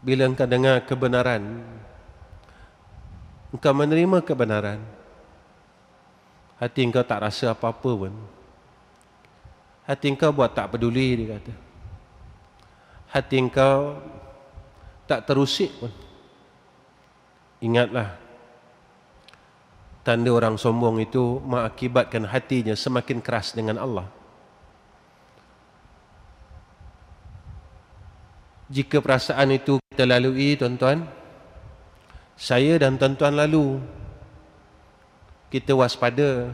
[0.00, 1.60] bila engkau dengar kebenaran
[3.52, 4.80] engkau menerima kebenaran.
[6.56, 8.14] Hati engkau tak rasa apa-apa pun.
[9.82, 11.52] Hati engkau buat tak peduli dia kata.
[13.12, 13.98] Hati engkau
[15.10, 15.90] tak terusik pun.
[17.62, 18.14] Ingatlah
[20.02, 24.06] tanda orang sombong itu mengakibatkan hatinya semakin keras dengan Allah.
[28.72, 31.04] Jika perasaan itu kita lalui tuan-tuan,
[32.40, 33.78] saya dan tuan-tuan lalu
[35.52, 36.48] kita waspada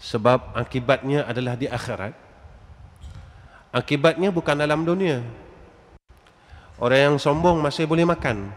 [0.00, 2.14] sebab akibatnya adalah di akhirat.
[3.72, 5.20] Akibatnya bukan dalam dunia.
[6.76, 8.52] Orang yang sombong masih boleh makan.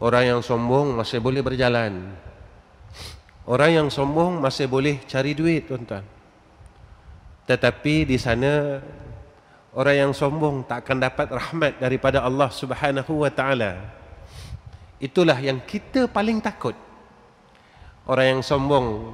[0.00, 2.12] Orang yang sombong masih boleh berjalan.
[3.44, 6.04] Orang yang sombong masih boleh cari duit, tuan-tuan.
[7.44, 8.80] Tetapi di sana
[9.76, 13.84] orang yang sombong tak akan dapat rahmat daripada Allah Subhanahu wa taala.
[14.96, 16.72] Itulah yang kita paling takut.
[18.08, 19.12] Orang yang sombong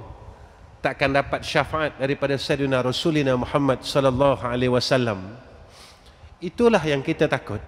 [0.81, 5.37] tak akan dapat syafaat daripada Sayyidina Rasulina Muhammad sallallahu alaihi wasallam.
[6.41, 7.61] Itulah yang kita takut.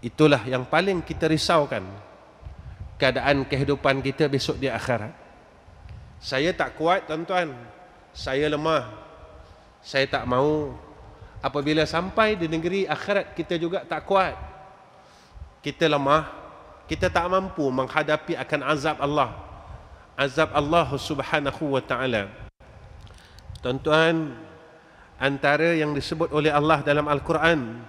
[0.00, 1.84] Itulah yang paling kita risaukan
[2.96, 5.12] keadaan kehidupan kita besok di akhirat.
[6.24, 7.52] Saya tak kuat tuan-tuan.
[8.16, 8.88] Saya lemah.
[9.84, 10.72] Saya tak mau
[11.44, 14.36] apabila sampai di negeri akhirat kita juga tak kuat.
[15.60, 16.32] Kita lemah.
[16.88, 19.49] Kita tak mampu menghadapi akan azab Allah.
[20.20, 22.28] Azab Allah Subhanahu wa taala.
[23.64, 24.36] Tuan-tuan,
[25.16, 27.80] antara yang disebut oleh Allah dalam Al-Quran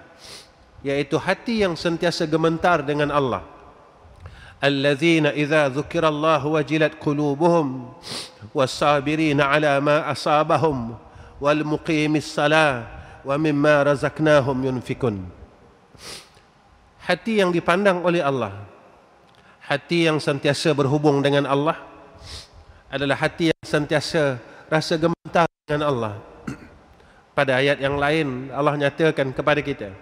[0.84, 3.44] yaitu hati yang sentiasa gemetar dengan Allah
[4.62, 7.94] allazina idza dzukirallahu wajilat qulubuhum
[8.54, 10.94] was-sabirina ala ma asabahum
[11.42, 12.86] wal muqimis salah
[13.26, 15.26] wa mimma razaqnahum yunfikun
[17.06, 18.54] hati yang dipandang oleh Allah
[19.66, 21.91] hati yang sentiasa berhubung dengan Allah
[22.92, 24.38] adalah hati yang sentiasa
[24.68, 26.14] rasa gemetar dengan Allah.
[27.32, 29.96] Pada ayat yang lain Allah nyatakan kepada kita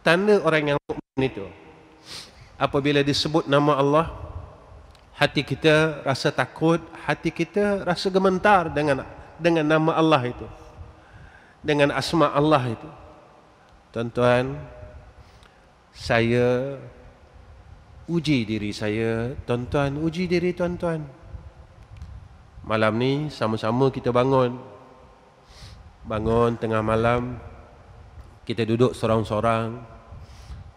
[0.00, 1.44] tanda orang yang mukmin itu
[2.56, 4.06] apabila disebut nama Allah
[5.12, 9.04] hati kita rasa takut hati kita rasa gemetar dengan
[9.36, 10.48] dengan nama Allah itu
[11.60, 12.90] dengan asma Allah itu.
[13.92, 14.56] Tuan-tuan
[15.92, 16.78] saya
[18.08, 19.34] uji diri saya.
[19.44, 21.17] Tuan-tuan uji diri tuan-tuan
[22.62, 24.56] malam ni sama-sama kita bangun
[26.06, 27.36] bangun tengah malam
[28.48, 29.98] kita duduk seorang-seorang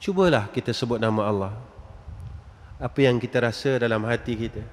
[0.02, 1.54] Cubalah kita sebut nama Allah.
[2.82, 4.66] Apa yang kita rasa dalam hati kita.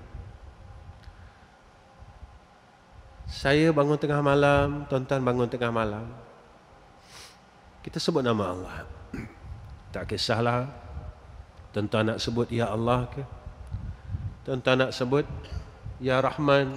[3.29, 6.09] Saya bangun tengah malam, tuan-tuan bangun tengah malam.
[7.85, 8.75] Kita sebut nama Allah.
[9.89, 10.69] Tak kisahlah.
[11.73, 13.25] Tuan-tuan nak sebut Ya Allah ke?
[14.49, 15.29] Tuan-tuan nak sebut
[16.01, 16.77] Ya Rahman.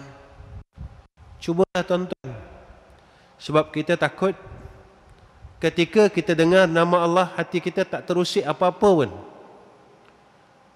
[1.42, 2.32] Cubalah tuan-tuan.
[3.42, 4.38] Sebab kita takut
[5.62, 9.10] Ketika kita dengar nama Allah, hati kita tak terusik apa-apa pun.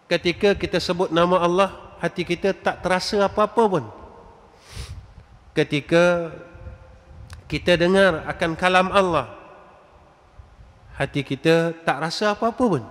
[0.05, 3.83] Ketika kita sebut nama Allah, hati kita tak terasa apa-apa pun.
[5.57, 6.29] Ketika
[7.49, 9.33] kita dengar akan kalam Allah,
[11.01, 12.83] hati kita tak rasa apa-apa pun.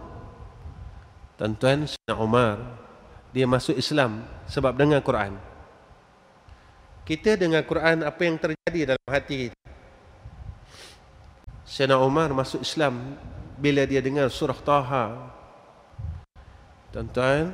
[1.39, 2.59] Tuan-tuan, Sayyidina Umar,
[3.31, 5.39] dia masuk Islam sebab dengar Quran.
[7.05, 9.59] Kita dengar Quran, apa yang terjadi dalam hati kita?
[11.69, 13.21] Sayyidina Umar masuk Islam
[13.61, 15.13] bila dia dengar surah Taha.
[16.97, 17.53] Tuan-tuan,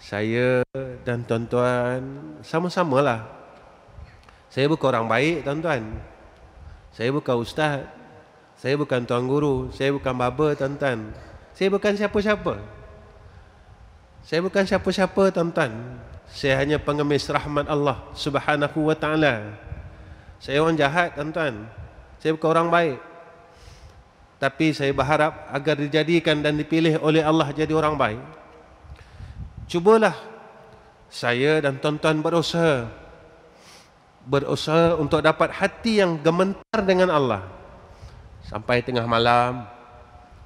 [0.00, 0.64] saya
[1.04, 2.00] dan tuan-tuan
[2.40, 3.28] sama-samalah.
[4.48, 5.84] Saya bukan orang baik, tuan-tuan.
[6.96, 7.84] Saya bukan ustaz.
[8.56, 9.68] Saya bukan tuan guru.
[9.68, 11.12] Saya bukan baba, tuan-tuan.
[11.52, 12.56] Saya bukan siapa-siapa.
[14.24, 16.00] Saya bukan siapa-siapa, tuan-tuan.
[16.30, 19.54] Saya hanya pengemis rahmat Allah Subhanahu wa taala.
[20.40, 21.68] Saya orang jahat, tuan-tuan.
[22.20, 22.98] Saya bukan orang baik.
[24.40, 28.20] Tapi saya berharap agar dijadikan dan dipilih oleh Allah jadi orang baik.
[29.68, 30.12] Cubalah
[31.08, 32.90] saya dan tuan-tuan berusaha.
[34.24, 37.44] Berusaha untuk dapat hati yang gemetar dengan Allah.
[38.44, 39.64] Sampai tengah malam,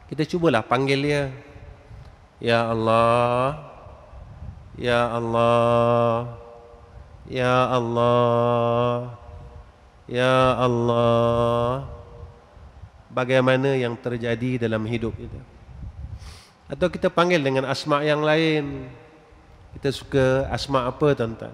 [0.07, 1.25] kita cubalah panggil dia.
[2.39, 3.68] Ya Allah.
[4.79, 6.39] Ya Allah.
[7.27, 9.19] Ya Allah.
[10.07, 11.91] Ya Allah.
[13.11, 15.43] Bagaimana yang terjadi dalam hidup kita?
[16.71, 18.87] Atau kita panggil dengan asma' yang lain?
[19.75, 21.53] Kita suka asma' apa tuan-tuan?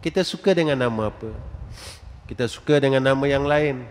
[0.00, 1.28] Kita suka dengan nama apa?
[2.24, 3.84] Kita suka dengan nama yang lain.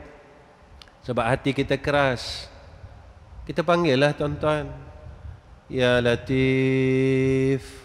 [1.06, 2.50] Sebab hati kita keras.
[3.46, 4.74] Kita panggil lah tuan-tuan.
[5.70, 7.85] Ya Latif Ya Latif.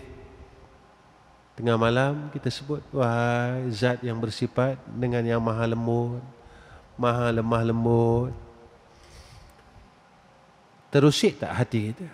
[1.61, 6.25] Tengah malam kita sebut Wahai zat yang bersifat dengan yang maha lembut
[6.97, 8.33] Maha lemah lembut.
[10.89, 12.07] Terusik tak hati kita?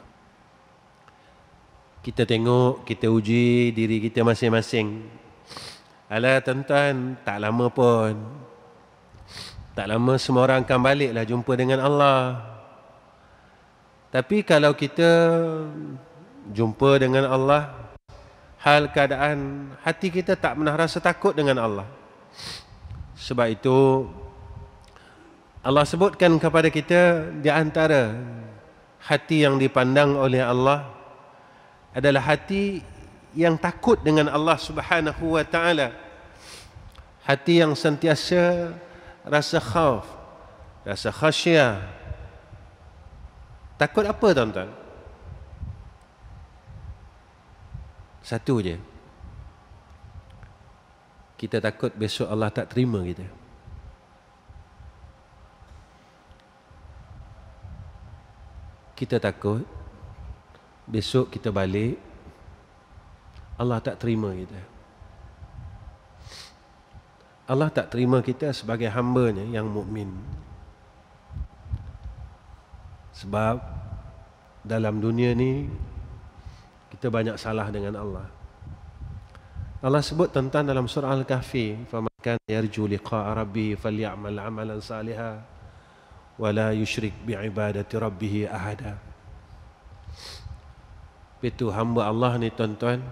[2.03, 5.03] Kita tengok, kita uji diri kita masing-masing.
[6.07, 8.15] Alah tuan-tuan, tak lama pun.
[9.75, 12.43] Tak lama semua orang akan baliklah jumpa dengan Allah.
[14.07, 15.07] Tapi kalau kita
[16.51, 17.86] jumpa dengan Allah
[18.67, 21.87] hal keadaan hati kita tak pernah rasa takut dengan Allah.
[23.15, 24.11] Sebab itu
[25.63, 28.11] Allah sebutkan kepada kita di antara
[29.07, 30.83] hati yang dipandang oleh Allah
[31.95, 32.83] adalah hati
[33.31, 35.95] yang takut dengan Allah Subhanahu wa taala.
[37.23, 38.75] Hati yang sentiasa
[39.23, 40.07] rasa khauf,
[40.83, 41.83] rasa khasyah.
[43.79, 44.86] Takut apa tuan-tuan?
[48.27, 48.75] Satu je.
[51.39, 53.23] Kita takut besok Allah tak terima kita.
[58.99, 59.63] Kita takut
[60.91, 61.95] besok kita balik
[63.55, 64.59] Allah tak terima kita.
[67.47, 70.11] Allah tak terima kita sebagai hamba-Nya yang mukmin.
[73.15, 73.63] Sebab
[74.67, 75.71] dalam dunia ni
[76.97, 78.25] kita banyak salah dengan Allah.
[79.85, 85.37] Allah sebut tentang dalam surah Al-Kahfi, "Faman kana yarju liqa'a rabbi falyamal 'amalan salihan
[86.41, 88.97] wa la yusyrik bi'ibadati rabbih ahada."
[91.37, 93.05] Itu hamba Allah ni tuan-tuan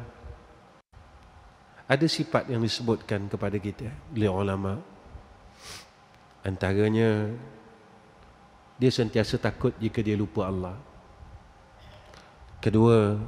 [1.86, 4.82] ada sifat yang disebutkan kepada kita oleh ulama
[6.42, 7.30] antaranya
[8.82, 10.74] dia sentiasa takut jika dia lupa Allah
[12.58, 13.22] kedua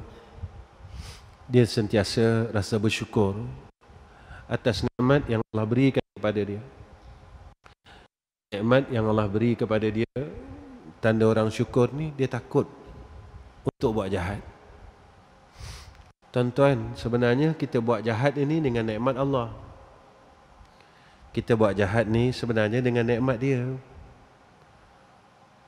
[1.47, 3.39] dia sentiasa rasa bersyukur
[4.51, 6.61] atas nikmat yang Allah berikan kepada dia.
[8.51, 10.07] Nikmat yang Allah beri kepada dia,
[11.03, 12.63] tanda orang syukur ni, dia takut
[13.67, 14.39] untuk buat jahat.
[16.31, 19.51] Tuan-tuan, sebenarnya kita buat jahat ini dengan nikmat Allah.
[21.35, 23.67] Kita buat jahat ni sebenarnya dengan nikmat dia.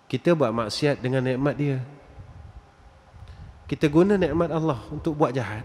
[0.07, 1.83] Kita buat maksiat dengan nikmat dia
[3.69, 5.61] kita guna nikmat Allah untuk buat jahat.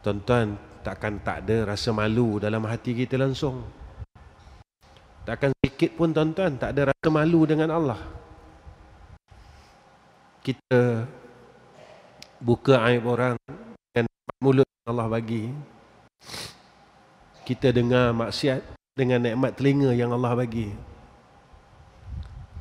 [0.00, 3.60] Tuan-tuan, takkan tak ada rasa malu dalam hati kita langsung.
[5.28, 8.00] Takkan sedikit pun tuan-tuan tak ada rasa malu dengan Allah.
[10.40, 11.04] Kita
[12.40, 13.36] buka aib orang
[13.92, 14.08] dengan
[14.40, 15.52] mulut Allah bagi.
[17.44, 18.64] Kita dengar maksiat
[18.96, 20.89] dengan nikmat telinga yang Allah bagi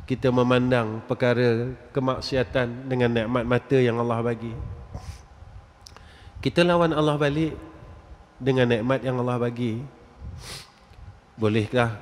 [0.10, 4.58] kita memandang perkara kemaksiatan dengan nikmat mata yang Allah bagi.
[6.42, 7.54] Kita lawan Allah balik
[8.42, 9.86] dengan nikmat yang Allah bagi.
[11.38, 11.94] Bolehkah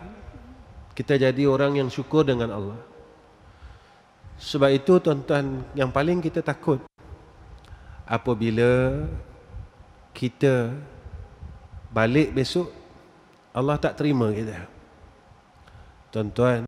[0.95, 2.79] kita jadi orang yang syukur dengan Allah?
[4.39, 6.79] Sebab itu tuan-tuan yang paling kita takut
[8.07, 9.03] apabila
[10.15, 10.71] kita
[11.91, 12.71] balik besok
[13.51, 14.63] Allah tak terima kita.
[16.07, 16.63] Tuan-tuan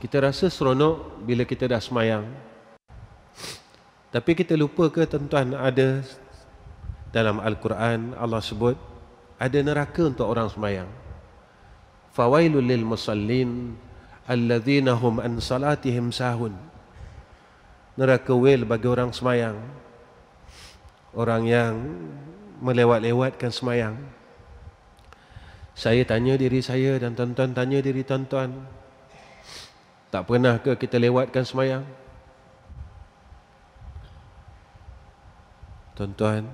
[0.00, 2.24] kita rasa seronok bila kita dah semayang.
[4.10, 6.02] Tapi kita lupa ke tuan-tuan ada
[7.12, 8.74] dalam Al-Quran Allah sebut
[9.36, 10.88] ada neraka untuk orang semayang.
[12.16, 13.76] Fawailul lil musallin
[14.24, 16.56] alladzina hum an salatihim sahun.
[18.00, 19.60] Neraka wail bagi orang semayang.
[21.12, 21.76] Orang yang
[22.64, 24.00] melewat-lewatkan semayang.
[25.76, 28.79] Saya tanya diri saya dan tuan-tuan tanya diri tuan-tuan.
[30.10, 31.86] Tak pernah ke kita lewatkan semayang?
[35.94, 36.50] Tuan-tuan,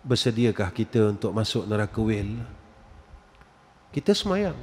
[0.00, 2.40] bersediakah kita untuk masuk neraka wil?
[3.92, 4.56] Kita semayang.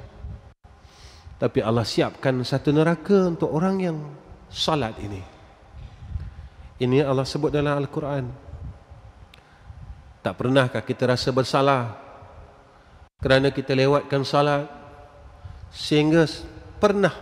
[1.38, 3.98] Tapi Allah siapkan satu neraka untuk orang yang
[4.50, 5.22] salat ini.
[6.82, 8.26] Ini Allah sebut dalam Al-Quran.
[10.26, 11.98] Tak pernahkah kita rasa bersalah
[13.22, 14.66] kerana kita lewatkan salat
[15.70, 16.26] sehingga
[16.82, 17.14] pernah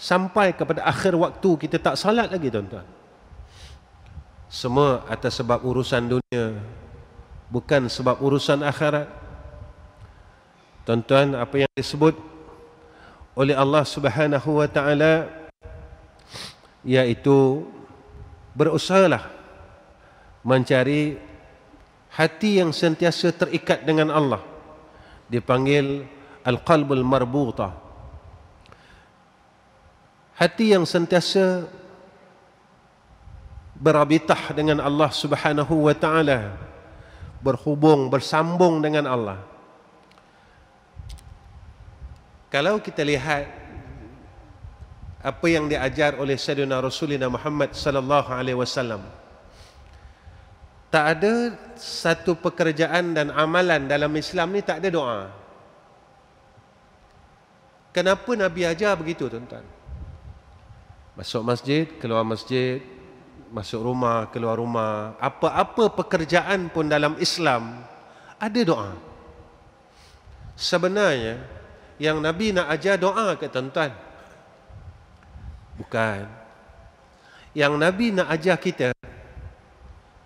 [0.00, 2.88] sampai kepada akhir waktu kita tak salat lagi tuan-tuan.
[4.48, 6.56] Semua atas sebab urusan dunia
[7.52, 9.06] bukan sebab urusan akhirat.
[10.88, 12.16] Tuan-tuan, apa yang disebut
[13.36, 15.28] oleh Allah Subhanahu wa taala
[16.80, 17.68] yaitu
[18.56, 19.28] berusahalah
[20.40, 21.20] mencari
[22.10, 24.42] hati yang sentiasa terikat dengan Allah
[25.28, 26.08] dipanggil
[26.42, 27.89] al-qalbul marbuta
[30.40, 31.68] hati yang sentiasa
[33.76, 36.56] berabitah dengan Allah Subhanahu wa taala
[37.44, 39.38] berhubung bersambung dengan Allah
[42.48, 43.44] kalau kita lihat
[45.20, 49.04] apa yang diajar oleh Sayyidina Rasulina Muhammad sallallahu alaihi wasallam
[50.90, 55.20] tak ada satu pekerjaan dan amalan dalam Islam ni tak ada doa.
[57.94, 59.62] Kenapa Nabi ajar begitu tuan-tuan?
[61.20, 62.80] Masuk masjid, keluar masjid,
[63.52, 67.84] masuk rumah, keluar rumah, apa-apa pekerjaan pun dalam Islam
[68.40, 68.96] ada doa.
[70.56, 71.44] Sebenarnya
[72.00, 73.92] yang Nabi nak ajar doa ke tuan-tuan?
[75.76, 76.24] Bukan.
[77.52, 78.96] Yang Nabi nak ajar kita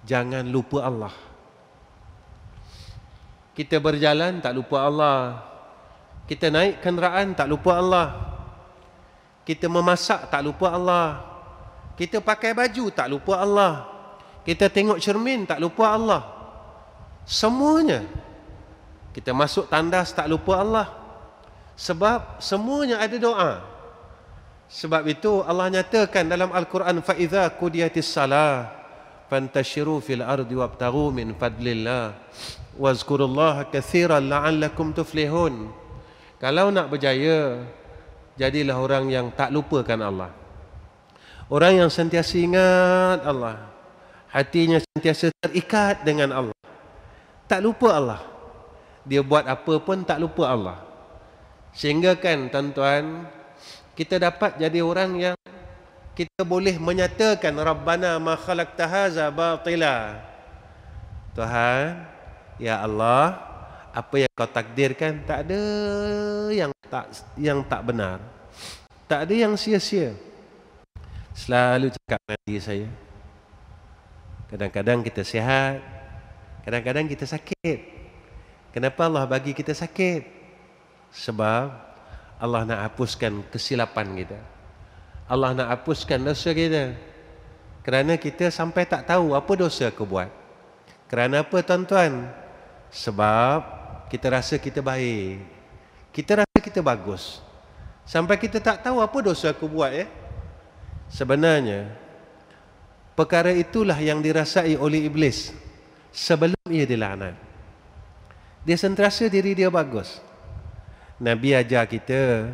[0.07, 1.15] jangan lupa Allah.
[3.59, 5.43] Kita berjalan tak lupa Allah.
[6.31, 8.34] Kita naik kenderaan tak lupa Allah.
[9.45, 11.21] Kita memasak tak lupa Allah.
[11.95, 13.85] Kita pakai baju tak lupa Allah.
[14.43, 16.23] Kita tengok cermin tak lupa Allah.
[17.29, 18.05] Semuanya.
[19.15, 20.89] Kita masuk tandas tak lupa Allah.
[21.77, 23.53] Sebab semuanya ada doa.
[24.69, 28.85] Sebab itu Allah nyatakan dalam Al-Quran idza qudiyatis salah
[29.29, 32.17] fantashiru fil ardi wabtaghu min fadlillah
[32.77, 35.71] wazkurullaha katsiran la'allakum tuflihun
[36.43, 37.65] kalau nak berjaya
[38.39, 40.31] jadilah orang yang tak lupakan Allah.
[41.47, 43.69] Orang yang sentiasa ingat Allah.
[44.33, 46.59] Hatinya sentiasa terikat dengan Allah.
[47.47, 48.21] Tak lupa Allah.
[49.05, 50.79] Dia buat apa pun tak lupa Allah.
[51.77, 53.29] Sehingga kan tuan-tuan
[53.95, 55.37] kita dapat jadi orang yang
[56.15, 60.19] kita boleh menyatakan Rabbana ma khalaqta haza batila.
[61.35, 62.07] Tuhan,
[62.63, 63.54] ya Allah,
[63.95, 65.61] apa yang kau takdirkan tak ada
[66.51, 68.19] yang tak yang tak benar.
[69.07, 70.19] Tak ada yang sia-sia.
[71.31, 72.87] Selalu cakap dengan diri saya.
[74.51, 75.79] Kadang-kadang kita sihat,
[76.67, 77.79] kadang-kadang kita sakit.
[78.75, 80.27] Kenapa Allah bagi kita sakit?
[81.15, 81.71] Sebab
[82.43, 84.39] Allah nak hapuskan kesilapan kita.
[85.31, 86.99] Allah nak hapuskan dosa kita.
[87.87, 90.31] Kerana kita sampai tak tahu apa dosa aku buat.
[91.07, 92.27] Kerana apa tuan-tuan?
[92.91, 95.43] Sebab kita rasa kita baik.
[96.15, 97.43] Kita rasa kita bagus.
[98.05, 100.07] Sampai kita tak tahu apa dosa aku buat ya.
[101.09, 101.89] Sebenarnya
[103.17, 105.53] perkara itulah yang dirasai oleh iblis
[106.13, 107.37] sebelum ia dilaknat.
[108.65, 110.21] Dia sentiasa diri dia bagus.
[111.21, 112.53] Nabi ajar kita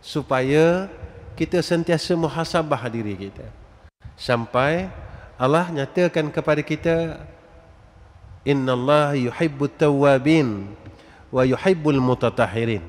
[0.00, 0.88] supaya
[1.36, 3.60] kita sentiasa muhasabah diri kita
[4.20, 4.92] sampai
[5.40, 7.24] Allah nyatakan kepada kita
[8.44, 10.68] innallaha yuhibbut tawwabin
[11.30, 12.82] wa yuhibbul mutatahhirin.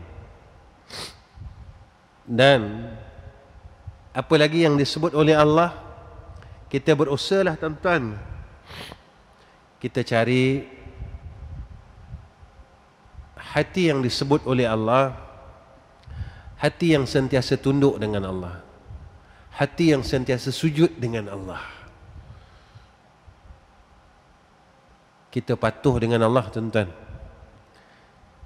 [2.26, 2.92] Dan
[4.12, 5.78] apa lagi yang disebut oleh Allah?
[6.70, 8.16] Kita berusahalah tuan-tuan.
[9.82, 10.62] Kita cari
[13.52, 15.12] hati yang disebut oleh Allah
[16.56, 18.64] hati yang sentiasa tunduk dengan Allah
[19.52, 21.60] hati yang sentiasa sujud dengan Allah.
[25.32, 26.92] Kita patuh dengan Allah tuan-tuan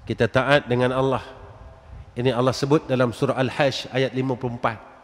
[0.08, 1.22] kita taat dengan Allah.
[2.16, 4.96] Ini Allah sebut dalam surah Al-Hajj ayat 54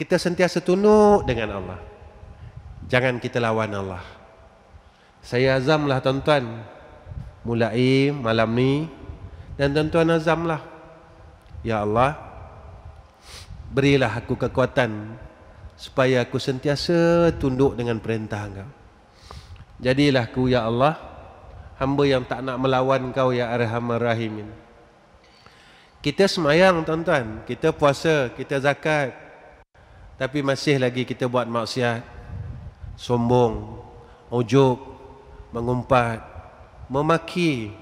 [0.00, 1.76] kita sentiasa tunduk dengan Allah.
[2.88, 4.00] Jangan kita lawan Allah.
[5.20, 6.64] Saya azamlah tuan-tuan.
[7.44, 8.88] Mulai malam ni.
[9.60, 10.64] Dan tuan-tuan azamlah
[11.60, 12.16] Ya Allah
[13.68, 15.20] Berilah aku kekuatan
[15.76, 18.68] Supaya aku sentiasa tunduk dengan perintah engkau.
[19.84, 20.96] Jadilah aku Ya Allah
[21.80, 24.46] Hamba yang tak nak melawan kau Ya Arhamar Rahimin
[26.04, 29.16] Kita semayang tuan-tuan Kita puasa, kita zakat
[30.20, 32.04] Tapi masih lagi kita buat maksiat
[33.00, 33.80] Sombong
[34.28, 34.76] Ujub
[35.56, 36.20] Mengumpat
[36.92, 37.72] Memaki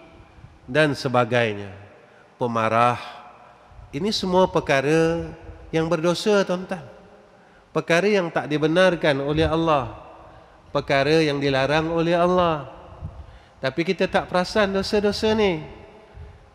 [0.70, 1.74] Dan sebagainya
[2.38, 3.18] Pemarah
[3.88, 5.32] ini semua perkara
[5.72, 6.84] yang berdosa tuan-tuan.
[7.72, 9.96] Perkara yang tak dibenarkan oleh Allah.
[10.68, 12.68] Perkara yang dilarang oleh Allah.
[13.59, 15.67] Tapi kita tak perasan dosa-dosa ni.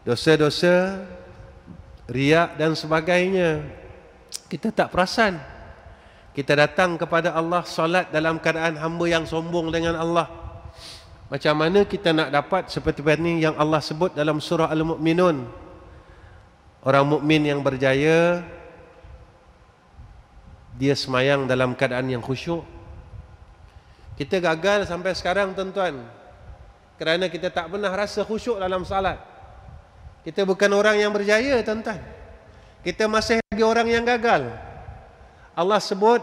[0.08, 1.04] Dosa-dosa
[2.08, 3.64] riak dan sebagainya.
[4.48, 5.40] Kita tak perasan.
[6.34, 10.28] Kita datang kepada Allah solat dalam keadaan hamba yang sombong dengan Allah.
[11.30, 15.46] Macam mana kita nak dapat seperti ini yang Allah sebut dalam surah Al-Mu'minun.
[16.84, 18.44] Orang mukmin yang berjaya
[20.74, 22.66] dia semayang dalam keadaan yang khusyuk.
[24.18, 26.23] Kita gagal sampai sekarang tuan-tuan.
[26.98, 29.18] Kerana kita tak pernah rasa khusyuk dalam salat.
[30.24, 32.00] Kita bukan orang yang berjaya tuan-tuan.
[32.84, 34.52] Kita masih lagi orang yang gagal.
[35.54, 36.22] Allah sebut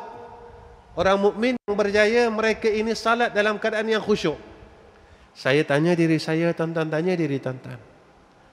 [0.96, 4.36] orang mukmin yang berjaya mereka ini salat dalam keadaan yang khusyuk.
[5.36, 7.78] Saya tanya diri saya, tuan-tuan tanya diri tuan-tuan.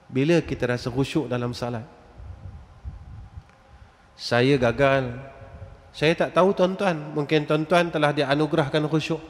[0.07, 1.83] Bila kita rasa khusyuk dalam salat?
[4.17, 5.13] Saya gagal.
[5.93, 9.21] Saya tak tahu tuan-tuan, mungkin tuan-tuan telah dianugerahkan khusyuk.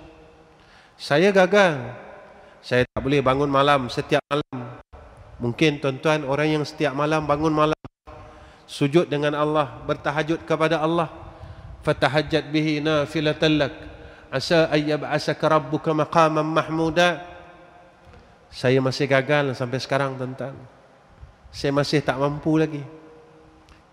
[1.00, 2.07] Saya gagal.
[2.62, 4.78] Saya tak boleh bangun malam setiap malam.
[5.38, 7.78] Mungkin tuan-tuan orang yang setiap malam bangun malam
[8.68, 11.10] sujud dengan Allah, bertahajud kepada Allah.
[11.86, 13.74] Fatahajjat bihi nafilatan lak.
[14.28, 17.24] Asa ay yab'asaka rabbuka maqaman mahmuda.
[18.52, 20.56] Saya masih gagal sampai sekarang tuan-tuan.
[21.48, 22.84] Saya masih tak mampu lagi.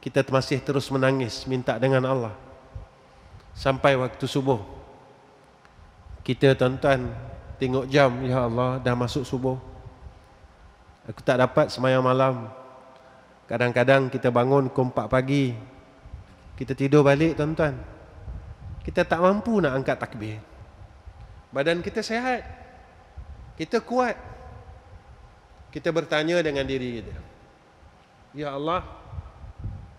[0.02, 2.34] Kita masih terus menangis minta dengan Allah.
[3.54, 4.58] Sampai waktu subuh.
[6.26, 7.14] Kita tuan-tuan
[7.58, 9.58] tengok jam ya Allah dah masuk subuh.
[11.04, 12.48] Aku tak dapat semayang malam.
[13.44, 15.52] Kadang-kadang kita bangun pukul 4 pagi.
[16.56, 17.76] Kita tidur balik tuan-tuan.
[18.80, 20.40] Kita tak mampu nak angkat takbir.
[21.52, 22.46] Badan kita sehat.
[23.60, 24.16] Kita kuat.
[25.68, 27.14] Kita bertanya dengan diri kita.
[28.34, 28.82] Ya Allah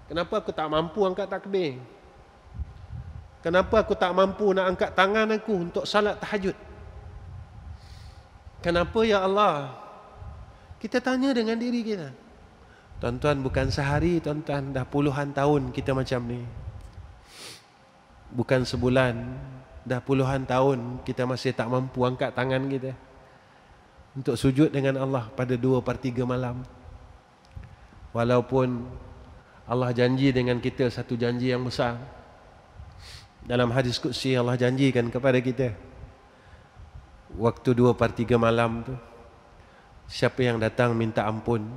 [0.06, 1.82] Kenapa aku tak mampu angkat takbir?
[3.42, 6.54] Kenapa aku tak mampu nak angkat tangan aku Untuk salat tahajud
[8.66, 9.78] Kenapa ya Allah
[10.82, 12.26] Kita tanya dengan diri kita
[12.96, 16.42] Tuan-tuan bukan sehari tuan-tuan dah puluhan tahun kita macam ni.
[18.32, 19.16] Bukan sebulan,
[19.84, 22.96] dah puluhan tahun kita masih tak mampu angkat tangan kita
[24.16, 26.64] untuk sujud dengan Allah pada dua per tiga malam.
[28.16, 28.88] Walaupun
[29.68, 32.00] Allah janji dengan kita satu janji yang besar.
[33.44, 35.76] Dalam hadis Qudsi Allah janjikan kepada kita
[37.36, 38.96] waktu dua per tiga malam tu
[40.08, 41.68] siapa yang datang minta ampun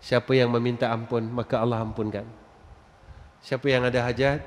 [0.00, 2.24] Siapa yang meminta ampun maka Allah ampunkan.
[3.44, 4.40] Siapa yang ada hajat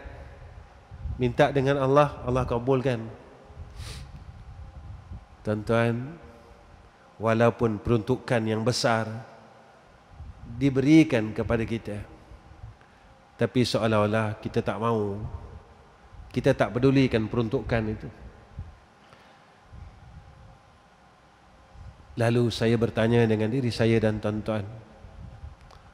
[1.21, 3.05] minta dengan Allah, Allah kabulkan.
[5.45, 6.17] Tuan-tuan,
[7.21, 9.05] walaupun peruntukan yang besar
[10.57, 12.01] diberikan kepada kita.
[13.37, 15.21] Tapi seolah-olah kita tak mau.
[16.33, 18.09] Kita tak pedulikan peruntukan itu.
[22.13, 24.65] Lalu saya bertanya dengan diri saya dan tuan-tuan,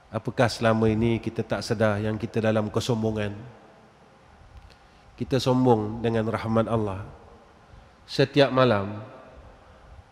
[0.09, 3.30] Apakah selama ini kita tak sedar yang kita dalam kesombongan?
[5.13, 7.05] Kita sombong dengan rahmat Allah.
[8.09, 9.05] Setiap malam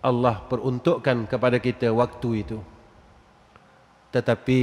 [0.06, 2.62] Allah peruntukkan kepada kita waktu itu.
[4.14, 4.62] Tetapi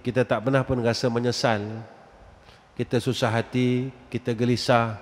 [0.00, 1.84] kita tak pernah pun rasa menyesal.
[2.72, 4.96] Kita susah hati, kita gelisah.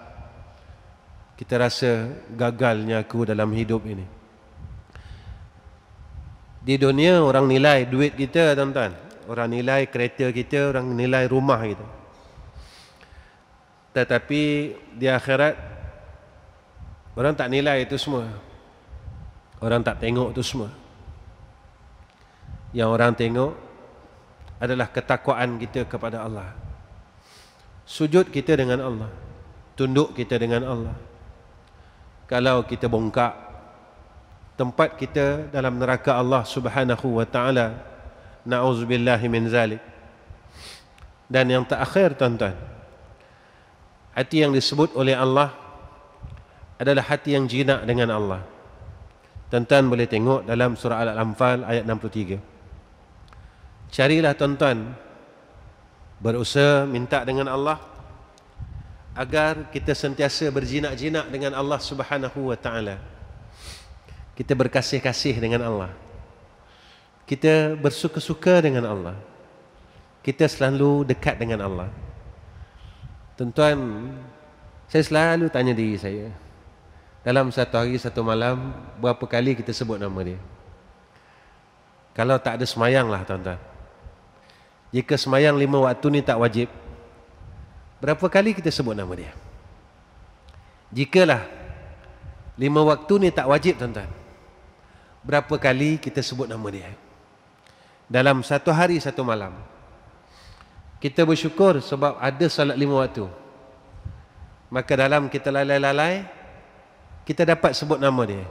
[1.38, 4.17] Kita rasa gagalnya aku dalam hidup ini.
[6.68, 8.92] Di dunia orang nilai duit kita, tuan-tuan.
[9.24, 11.86] Orang nilai kereta kita, orang nilai rumah kita.
[13.96, 14.42] Tetapi
[14.92, 15.56] di akhirat
[17.16, 18.28] orang tak nilai itu semua.
[19.64, 20.68] Orang tak tengok itu semua.
[22.76, 23.52] Yang orang tengok
[24.60, 26.52] adalah ketakwaan kita kepada Allah.
[27.88, 29.08] Sujud kita dengan Allah.
[29.72, 30.96] Tunduk kita dengan Allah.
[32.28, 33.47] Kalau kita bongkak
[34.58, 37.78] tempat kita dalam neraka Allah Subhanahu wa taala
[38.42, 39.78] Na'udzubillahi min zalik.
[41.28, 42.56] Dan yang terakhir tuan-tuan.
[44.16, 45.52] Hati yang disebut oleh Allah
[46.80, 48.40] adalah hati yang jinak dengan Allah.
[49.52, 52.40] Tuan-tuan boleh tengok dalam surah Al-Anfal ayat 63.
[53.92, 54.96] Carilah tuan-tuan
[56.18, 57.78] berusaha minta dengan Allah
[59.12, 63.17] agar kita sentiasa berjinak-jinak dengan Allah Subhanahu wa taala.
[64.38, 65.90] Kita berkasih-kasih dengan Allah
[67.28, 69.16] kita bersuka-suka dengan Allah.
[70.24, 71.92] Kita selalu dekat dengan Allah.
[73.36, 73.76] Tuan-tuan,
[74.88, 76.32] saya selalu tanya diri saya.
[77.20, 80.40] Dalam satu hari, satu malam, berapa kali kita sebut nama dia?
[82.16, 83.60] Kalau tak ada semayang lah tuan-tuan.
[84.88, 86.72] Jika semayang lima waktu ni tak wajib,
[88.00, 89.36] berapa kali kita sebut nama dia?
[90.88, 91.44] Jikalah
[92.56, 94.08] lima waktu ni tak wajib tuan-tuan,
[95.22, 96.90] berapa kali kita sebut nama dia?
[98.08, 99.52] dalam satu hari satu malam
[100.98, 103.22] Kita bersyukur sebab ada salat lima waktu.
[104.66, 106.26] Maka dalam kita lalai-lalai,
[107.22, 108.42] kita dapat sebut nama dia.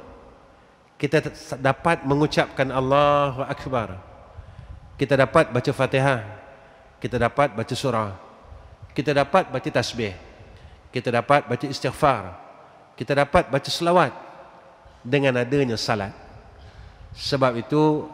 [0.96, 1.28] Kita
[1.60, 4.00] dapat mengucapkan Allahu Akbar.
[4.96, 6.24] Kita dapat baca Fatihah.
[7.04, 8.16] Kita dapat baca surah.
[8.96, 10.16] Kita dapat baca tasbih.
[10.88, 12.32] Kita dapat baca istighfar.
[12.96, 14.16] Kita dapat baca selawat
[15.04, 16.16] dengan adanya salat.
[17.16, 18.08] Sebab itu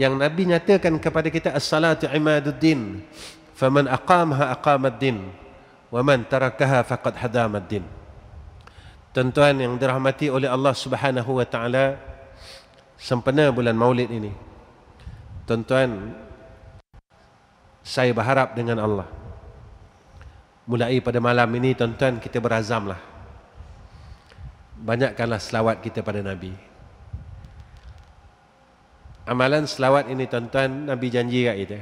[0.00, 3.04] yang Nabi nyatakan kepada kita as-salatu imaduddin.
[3.52, 5.28] Faman aqamaha aqamaddin
[5.92, 7.84] wa man tarakaha faqad hadamaddin.
[9.12, 12.00] Tuan-tuan yang dirahmati oleh Allah Subhanahu wa taala
[12.96, 14.32] sempena bulan Maulid ini.
[15.44, 16.16] Tuan-tuan
[17.82, 19.22] saya berharap dengan Allah
[20.62, 22.98] mulai pada malam ini tuan-tuan kita berazamlah
[24.78, 26.54] banyakkanlah selawat kita pada Nabi
[29.26, 31.78] amalan selawat ini tuan-tuan Nabi janji kat kita.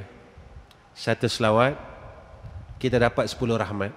[0.96, 1.78] Satu selawat
[2.80, 3.92] kita dapat sepuluh rahmat.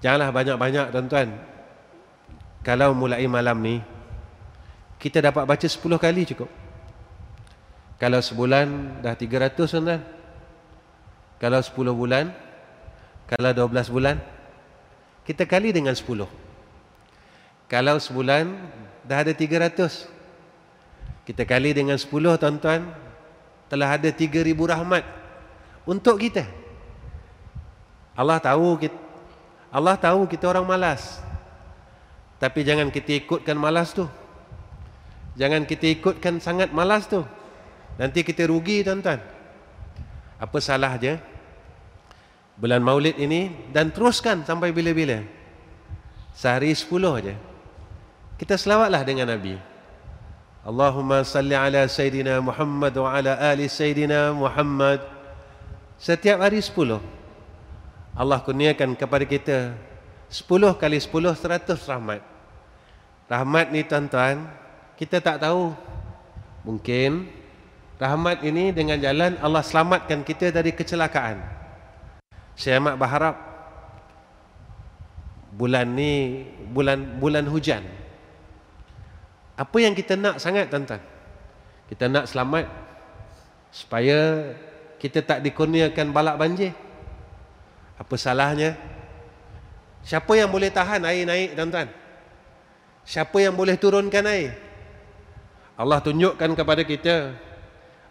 [0.00, 1.28] Janganlah banyak-banyak tuan-tuan.
[2.60, 3.80] Kalau mulai malam ni
[5.00, 6.48] kita dapat baca sepuluh kali cukup.
[8.00, 10.00] Kalau sebulan dah tiga ratus tuan-tuan.
[11.40, 12.32] Kalau sepuluh bulan
[13.30, 14.18] kalau 12 bulan
[15.22, 16.26] kita kali dengan 10.
[17.70, 18.50] Kalau sebulan
[19.06, 20.19] dah ada 300.
[21.30, 22.90] Kita kali dengan 10 tuan-tuan
[23.70, 25.06] telah ada 3000 rahmat
[25.86, 26.42] untuk kita.
[28.18, 28.98] Allah tahu kita
[29.70, 31.22] Allah tahu kita orang malas.
[32.42, 34.10] Tapi jangan kita ikutkan malas tu.
[35.38, 37.22] Jangan kita ikutkan sangat malas tu.
[37.94, 39.22] Nanti kita rugi tuan-tuan.
[40.42, 41.14] Apa salah je?
[42.60, 45.24] bulan maulid ini dan teruskan sampai bila-bila
[46.36, 47.34] sehari sepuluh aja
[48.36, 49.56] kita selawatlah dengan Nabi
[50.60, 55.00] Allahumma salli ala Sayyidina Muhammad wa ala ali Sayyidina Muhammad.
[55.96, 57.00] Setiap hari sepuluh
[58.12, 59.72] Allah kurniakan kepada kita
[60.28, 62.20] sepuluh kali sepuluh seratus rahmat.
[63.24, 64.52] Rahmat ni tuan-tuan
[65.00, 65.72] kita tak tahu.
[66.68, 67.24] Mungkin
[67.96, 71.40] rahmat ini dengan jalan Allah selamatkan kita dari kecelakaan.
[72.52, 73.36] Saya amat berharap
[75.56, 77.99] bulan ni bulan bulan hujan.
[79.60, 81.04] Apa yang kita nak sangat tuan-tuan?
[81.92, 82.64] Kita nak selamat
[83.68, 84.48] supaya
[84.96, 86.72] kita tak dikurniakan balak banjir.
[88.00, 88.80] Apa salahnya?
[90.00, 91.92] Siapa yang boleh tahan air naik tuan-tuan?
[93.04, 94.56] Siapa yang boleh turunkan air?
[95.76, 97.36] Allah tunjukkan kepada kita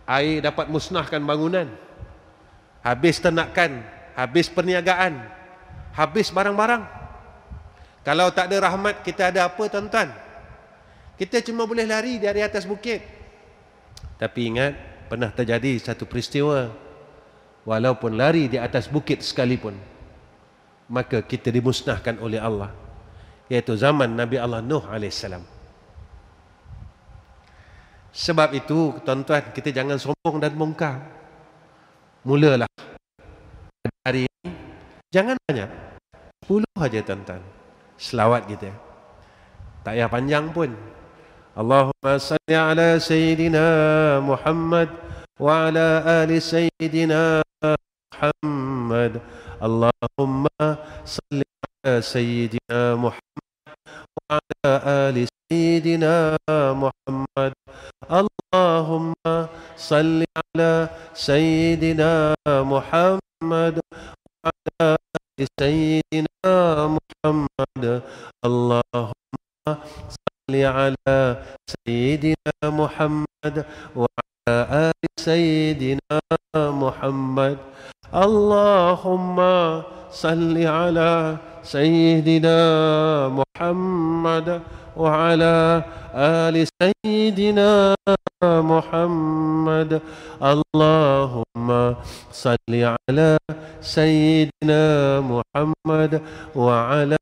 [0.06, 1.66] air dapat musnahkan bangunan.
[2.86, 3.82] Habis ternakan
[4.20, 5.16] habis perniagaan,
[5.96, 6.84] habis barang-barang.
[8.04, 10.12] Kalau tak ada rahmat, kita ada apa tuan-tuan?
[11.20, 13.04] Kita cuma boleh lari dari atas bukit.
[14.16, 14.72] Tapi ingat,
[15.12, 16.72] pernah terjadi satu peristiwa.
[17.68, 19.76] Walaupun lari di atas bukit sekalipun,
[20.88, 22.72] maka kita dimusnahkan oleh Allah.
[23.52, 25.28] Iaitu zaman Nabi Allah Nuh AS.
[28.10, 31.04] Sebab itu, tuan-tuan, kita jangan sombong dan mungkar.
[32.24, 32.68] Mulalah
[34.04, 34.52] hari ini
[35.14, 35.70] jangan banyak
[36.50, 37.42] 10 aja tuan-tuan
[37.96, 38.74] selawat kita
[39.86, 40.74] tak payah panjang pun
[41.58, 43.66] اللهم صل على سيدنا
[44.22, 44.90] محمد
[45.42, 47.42] وعلى آل سيدنا
[48.14, 49.22] محمد.
[49.58, 50.46] اللهم
[51.06, 53.44] صل على سيدنا محمد
[54.18, 55.18] وعلى آل
[55.50, 56.38] سيدنا
[56.84, 57.54] محمد.
[58.06, 59.14] اللهم
[59.78, 60.72] صل على
[61.14, 63.76] سيدنا محمد
[64.46, 66.58] وعلى آل سيدنا
[66.98, 67.84] محمد.
[68.46, 69.14] اللهم
[70.14, 71.38] صل على
[71.88, 73.56] سيدنا محمد
[73.96, 74.56] وعلى
[74.90, 76.20] آل سيدنا
[76.56, 77.58] محمد.
[78.14, 79.38] اللهم
[80.12, 82.60] صل على سيدنا
[83.30, 84.62] محمد
[84.98, 85.84] وعلى
[86.16, 87.96] آل سيدنا
[88.44, 90.02] محمد.
[90.40, 91.96] اللهم
[92.32, 93.38] صل على
[93.82, 94.84] سيدنا
[95.20, 96.22] محمد
[96.56, 97.18] وعلى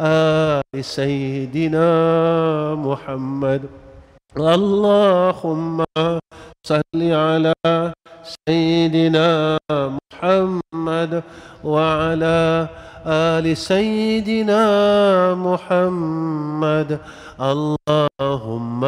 [0.00, 1.88] آل سيدنا
[2.74, 3.62] محمد.
[4.36, 5.84] اللهم
[6.66, 7.54] صل على
[8.48, 9.58] سيدنا
[10.22, 11.22] محمد
[11.64, 12.68] وعلى
[13.06, 14.64] آل سيدنا
[15.34, 16.98] محمد.
[17.40, 18.82] اللهم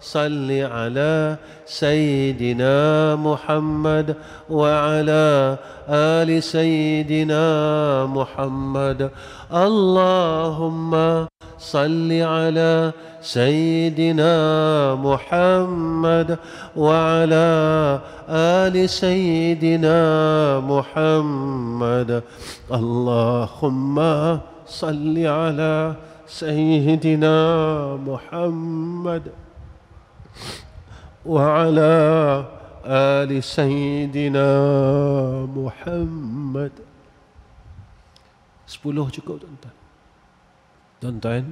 [0.00, 1.36] صل على
[1.66, 4.16] سيدنا محمد
[4.50, 5.56] وعلى
[5.88, 7.46] آل سيدنا
[8.06, 9.10] محمد.
[9.52, 10.92] اللهم
[11.58, 12.92] صل على
[13.22, 14.34] سيدنا
[14.94, 16.38] محمد
[16.76, 17.48] وعلى
[18.28, 20.00] آل سيدنا
[20.59, 22.23] محمد
[22.71, 23.95] اللهم
[24.65, 25.95] صل على
[26.31, 27.37] سيدنا
[27.99, 29.23] محمد
[31.25, 31.93] وعلى
[32.85, 34.49] آل سيدنا
[35.51, 36.73] محمد
[38.71, 39.75] Sepuluh cukup tuan-tuan
[41.03, 41.43] Tuan-tuan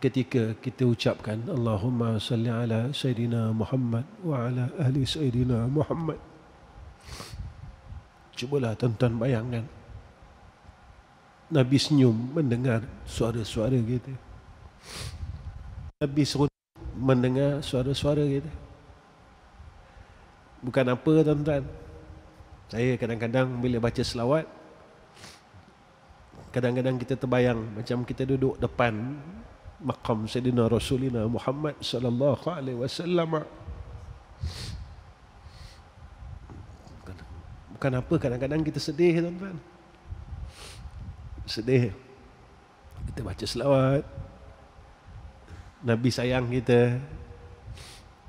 [0.00, 6.16] Ketika kita ucapkan Allahumma salli ala Sayyidina Muhammad Wa ala ahli Sayyidina Muhammad
[8.41, 9.61] Cubalah tuan-tuan bayangkan.
[11.53, 14.09] Nabi senyum mendengar suara-suara kita.
[16.01, 16.49] Nabi senyum
[16.97, 18.49] mendengar suara-suara kita.
[20.65, 21.63] Bukan apa tuan-tuan.
[22.73, 24.49] Saya kadang-kadang bila baca selawat
[26.51, 29.15] Kadang-kadang kita terbayang macam kita duduk depan
[29.79, 33.47] makam Sayyidina Rasulina Muhammad sallallahu alaihi wasallam.
[37.81, 39.57] Bukan apa kadang-kadang kita sedih tuan-tuan.
[41.49, 41.89] Sedih.
[43.09, 44.05] Kita baca selawat.
[45.81, 47.01] Nabi sayang kita.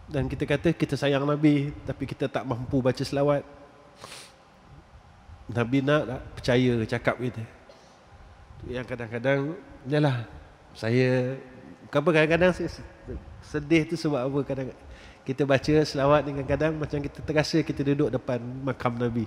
[0.08, 3.44] Dan kita kata kita sayang Nabi tapi kita tak mampu baca selawat.
[5.52, 7.44] Nabi nak tak percaya cakap kita
[8.70, 9.58] yang kadang-kadang
[9.90, 10.22] yalah
[10.70, 11.34] saya
[11.90, 12.54] apa kadang-kadang
[13.42, 14.68] sedih tu sebab apa kadang
[15.26, 19.26] kita baca selawat dengan kadang macam kita terasa kita duduk depan makam Nabi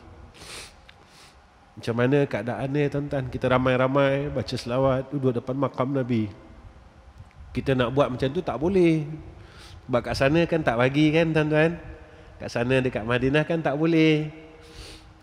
[1.75, 3.27] macam mana keadaannya tuan-tuan?
[3.27, 6.31] Kita ramai-ramai baca selawat duduk depan makam Nabi.
[7.51, 9.03] Kita nak buat macam tu tak boleh.
[9.85, 11.75] Sebab kat sana kan tak bagi kan tuan-tuan?
[12.39, 14.31] Kat sana dekat Madinah kan tak boleh.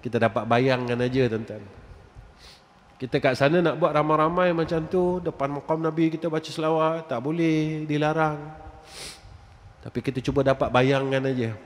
[0.05, 1.65] Kita dapat bayangkan aja tuan-tuan.
[3.01, 7.25] Kita kat sana nak buat ramai-ramai macam tu depan makam Nabi kita baca selawat tak
[7.25, 8.39] boleh dilarang.
[9.81, 11.57] Tapi kita cuba dapat bayangkan aja.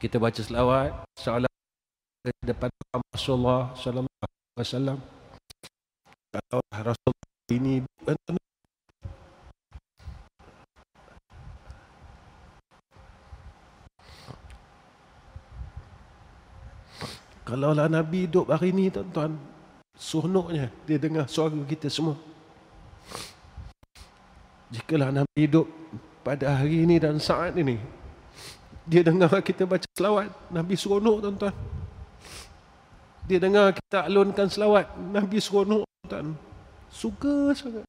[0.00, 1.52] Kita baca selawat seolah
[2.22, 2.70] di depan
[3.10, 4.98] Rasulullah sallallahu alaihi wasallam.
[6.30, 7.74] Kalau Rasulullah ini
[17.42, 19.36] Kalau lah Nabi hidup hari ini tuan-tuan
[19.92, 22.16] Seronoknya dia dengar suara kita semua.
[24.72, 25.68] Jikalau Nabi hidup
[26.24, 27.76] pada hari ini dan saat ini,
[28.88, 31.54] dia dengar kita baca selawat, Nabi seronok tuan-tuan.
[33.26, 36.34] Dia dengar kita alunkan selawat, Nabi seronok tuan.
[36.92, 37.86] Suka sangat.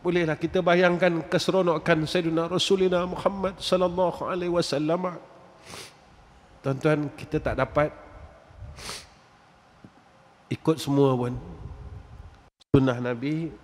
[0.00, 5.20] Bolehlah kita bayangkan keseronokan Sayyidina Rasulina Muhammad sallallahu alaihi wasallam.
[6.64, 7.92] Tuan-tuan, kita tak dapat
[10.50, 11.32] ikut semua pun
[12.74, 13.54] sunnah Nabi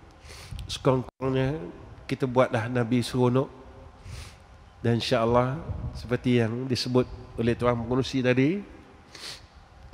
[0.71, 1.59] sekurang-kurangnya
[2.07, 3.51] kita buatlah Nabi seronok
[4.79, 5.59] dan insyaAllah
[5.91, 7.03] seperti yang disebut
[7.35, 8.63] oleh Tuan Pengurusi tadi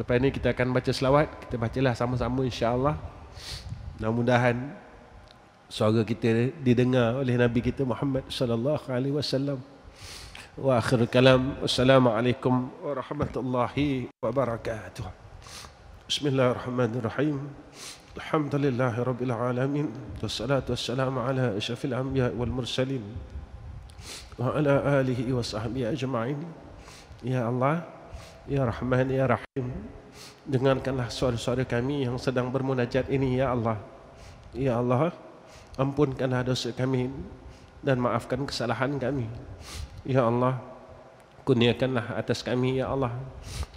[0.03, 2.99] Lepas ni kita akan baca selawat Kita bacalah sama-sama insyaAllah
[3.97, 4.83] Mudah-mudahan
[5.73, 9.57] Suara kita didengar oleh Nabi kita Muhammad sallallahu alaihi wasallam.
[10.53, 11.57] Wa akhir kalam.
[11.65, 15.01] Assalamualaikum warahmatullahi wabarakatuh.
[16.05, 17.49] Bismillahirrahmanirrahim.
[18.21, 19.89] Alhamdulillahi rabbil alamin.
[20.21, 23.01] Wassalatu wassalamu ala asyrafil anbiya wal mursalin.
[24.37, 26.37] Wa ala alihi wa sahbihi ajma'in.
[27.25, 27.81] Ya Allah,
[28.43, 29.71] Ya Rahman Ya Rahim.
[30.43, 33.79] Dengarkanlah suara-suara kami yang sedang bermunajat ini Ya Allah.
[34.51, 35.15] Ya Allah
[35.73, 37.09] Ampunkanlah dosa kami
[37.79, 39.31] Dan maafkan kesalahan kami.
[40.03, 40.59] Ya Allah
[41.47, 43.15] Kurniakanlah atas kami Ya Allah.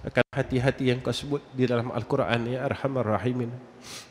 [0.03, 3.55] Akan hati-hati yang kau sebut di dalam Al-Quran Ya Arhamar Rahimin.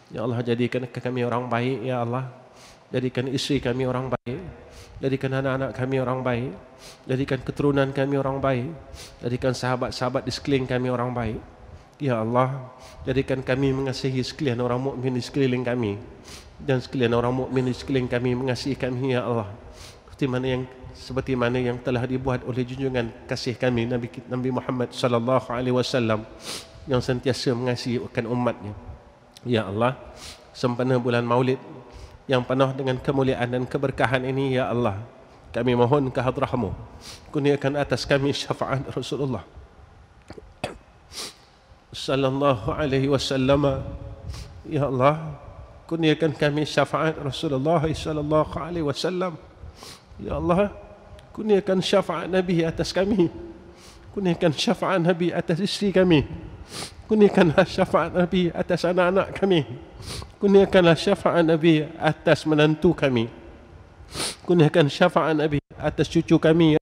[0.08, 2.32] Ya Allah jadikan kami orang baik Ya Allah.
[2.96, 4.65] Jadikan isteri kami orang baik
[5.00, 6.52] jadikan anak-anak kami orang baik.
[7.08, 8.70] Jadikan keturunan kami orang baik.
[9.24, 11.40] Jadikan sahabat-sahabat di sekeliling kami orang baik.
[11.96, 12.76] Ya Allah
[13.08, 15.96] jadikan kami mengasihi sekalian orang mukmin di sekeliling kami.
[16.60, 19.52] Dan sekalian orang mukmin di sekeliling kami mengasihi kami ya Allah.
[20.08, 20.64] Seperti mana yang
[20.96, 26.24] seperti mana yang telah dibuat oleh junjungan kasih kami Nabi Nabi Muhammad sallallahu alaihi wasallam
[26.88, 28.74] yang sentiasa mengasihi akan umatnya.
[29.46, 30.00] Ya Allah,
[30.56, 31.60] sempena bulan Maulid
[32.26, 34.98] yang penuh dengan kemuliaan dan keberkahan ini ya Allah,
[35.54, 36.74] kami mohon ke hadrahmu
[37.30, 39.46] kurniakan atas kami syafaat Rasulullah
[41.96, 43.80] sallallahu alaihi wasallam.
[44.68, 45.40] Ya Allah,
[45.88, 49.40] kurniakan kami syafaat Rasulullah sallallahu alaihi wasallam.
[50.20, 50.76] Ya Allah,
[51.32, 53.32] kurniakan syafaat Nabi atas kami.
[54.12, 56.28] Kurniakan syafaat Nabi atas isteri kami.
[57.08, 59.64] Kurniakan syafaat Nabi atas anak-anak kami.
[60.42, 63.32] Kurniakanlah syafaat Nabi atas menantu kami.
[64.46, 66.82] Kurniakan syafaat Nabi atas cucu kami ya